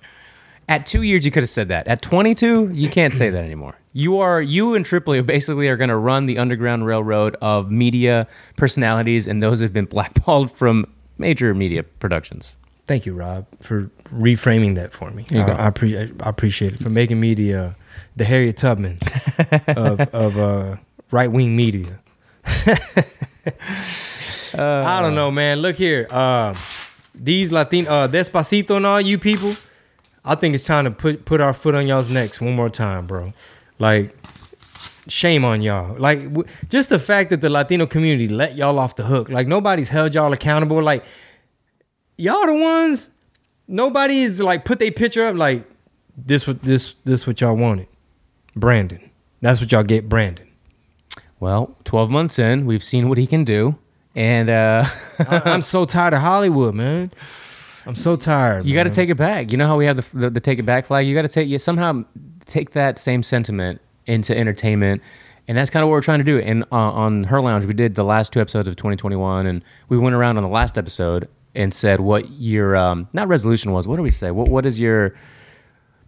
[0.70, 1.88] At two years, you could have said that.
[1.88, 3.76] At 22, you can't say that anymore.
[3.93, 8.28] You are you and Tripoli basically are going to run the underground railroad of media
[8.57, 10.86] personalities and those who've been blackballed from
[11.18, 12.55] major media productions.
[12.86, 15.26] Thank you, Rob, for reframing that for me.
[15.32, 15.68] I.
[15.68, 17.72] I, appre- I appreciate it for making me the uh,
[18.15, 18.99] the Harriet Tubman
[19.68, 20.76] of of uh,
[21.11, 21.99] right wing media.
[24.53, 25.59] I don't know, man.
[25.59, 26.55] Look here, uh,
[27.13, 29.53] these Latino uh, Despacito and all you people.
[30.28, 33.08] I think it's time to put put our foot on y'all's necks one more time,
[33.08, 33.34] bro.
[33.80, 34.16] Like,
[35.08, 35.96] shame on y'all.
[35.98, 39.30] Like, w- just the fact that the Latino community let y'all off the hook.
[39.30, 40.82] Like, nobody's held y'all accountable.
[40.82, 41.04] Like,
[42.18, 43.10] y'all the ones.
[43.68, 45.36] Nobody's like put their picture up.
[45.36, 45.64] Like,
[46.18, 47.88] this what this this what y'all wanted.
[48.56, 49.10] Brandon.
[49.42, 50.48] That's what y'all get, Brandon.
[51.40, 53.76] Well, 12 months in, we've seen what he can do.
[54.16, 54.84] And uh,
[55.20, 57.12] I, I'm so tired of Hollywood, man.
[57.88, 58.66] I'm so tired.
[58.66, 59.52] you got to take it back.
[59.52, 61.08] You know how we have the, the, the take it back flag?
[61.08, 62.04] You got to take, you somehow
[62.46, 65.02] take that same sentiment into entertainment.
[65.48, 66.40] And that's kind of what we're trying to do.
[66.40, 69.48] And uh, on Her Lounge, we did the last two episodes of 2021.
[69.48, 73.72] And we went around on the last episode and said what your, um, not resolution
[73.72, 73.88] was.
[73.88, 74.32] What do we say?
[74.32, 75.16] What What is your,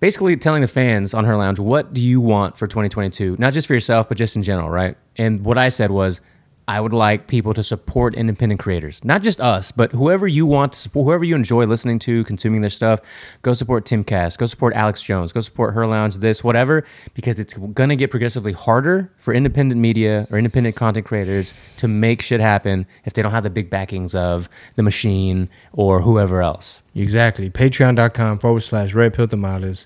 [0.01, 3.67] basically telling the fans on her lounge what do you want for 2022 not just
[3.67, 6.21] for yourself but just in general right and what i said was
[6.69, 10.71] i would like people to support independent creators not just us but whoever you want
[10.73, 12.99] to support whoever you enjoy listening to consuming their stuff
[13.41, 17.53] go support timcast go support alex jones go support her lounge this whatever because it's
[17.53, 22.39] going to get progressively harder for independent media or independent content creators to make shit
[22.39, 27.49] happen if they don't have the big backings of the machine or whoever else Exactly.
[27.49, 29.85] Patreon.com forward slash red pill tamales.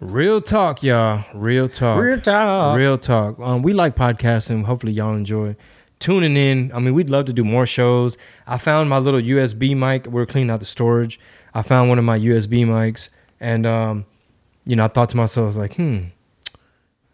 [0.00, 1.24] Real talk, y'all.
[1.34, 2.00] Real talk.
[2.00, 2.76] Real talk.
[2.76, 3.38] Real talk.
[3.40, 4.64] Um, we like podcasting.
[4.64, 5.56] Hopefully, y'all enjoy
[5.98, 6.72] tuning in.
[6.74, 8.16] I mean, we'd love to do more shows.
[8.46, 10.06] I found my little USB mic.
[10.12, 11.18] We are cleaning out the storage.
[11.54, 13.08] I found one of my USB mics,
[13.40, 14.04] and um,
[14.66, 15.98] you know, I thought to myself, I was like, hmm,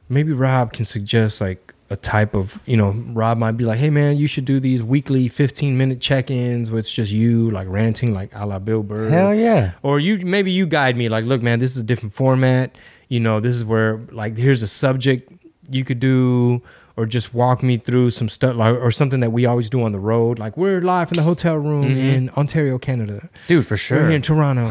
[0.09, 3.91] maybe Rob can suggest like a type of, you know, Rob might be like, hey
[3.91, 7.69] man, you should do these weekly 15 minute check ins where it's just you like
[7.69, 9.11] ranting like a la Bill Burr.
[9.11, 12.15] hell yeah Or you maybe you guide me like, look, man, this is a different
[12.15, 12.75] format.
[13.09, 15.31] You know, this is where like here's a subject
[15.71, 16.63] you could do,
[16.97, 19.93] or just walk me through some stuff like or something that we always do on
[19.93, 20.39] the road.
[20.39, 23.29] Like we're live in the hotel room in Ontario, Canada.
[23.49, 23.99] dude for sure.
[23.99, 24.71] We're here in Toronto.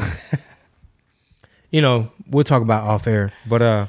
[1.72, 3.88] you know, we'll talk about off air, but uh,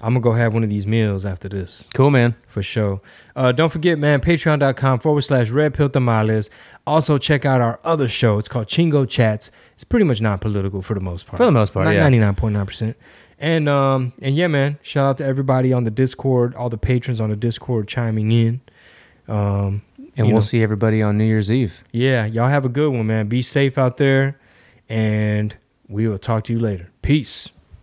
[0.00, 3.00] I'm gonna go have one of these meals after this cool man for sure.
[3.36, 6.50] Uh, don't forget, man, patreon.com forward slash red pill tamales.
[6.86, 8.38] Also, check out our other show.
[8.38, 9.50] It's called Chingo Chats.
[9.74, 11.38] It's pretty much non political for the most part.
[11.38, 12.06] For the most part, yeah.
[12.08, 12.94] 99.9%.
[13.38, 17.20] And um and yeah, man, shout out to everybody on the Discord, all the patrons
[17.20, 18.60] on the Discord chiming in.
[19.28, 19.82] Um
[20.16, 21.82] And we'll know, see everybody on New Year's Eve.
[21.92, 23.26] Yeah, y'all have a good one, man.
[23.28, 24.38] Be safe out there
[24.88, 25.56] and
[25.88, 26.90] we will talk to you later.
[27.02, 27.48] Peace.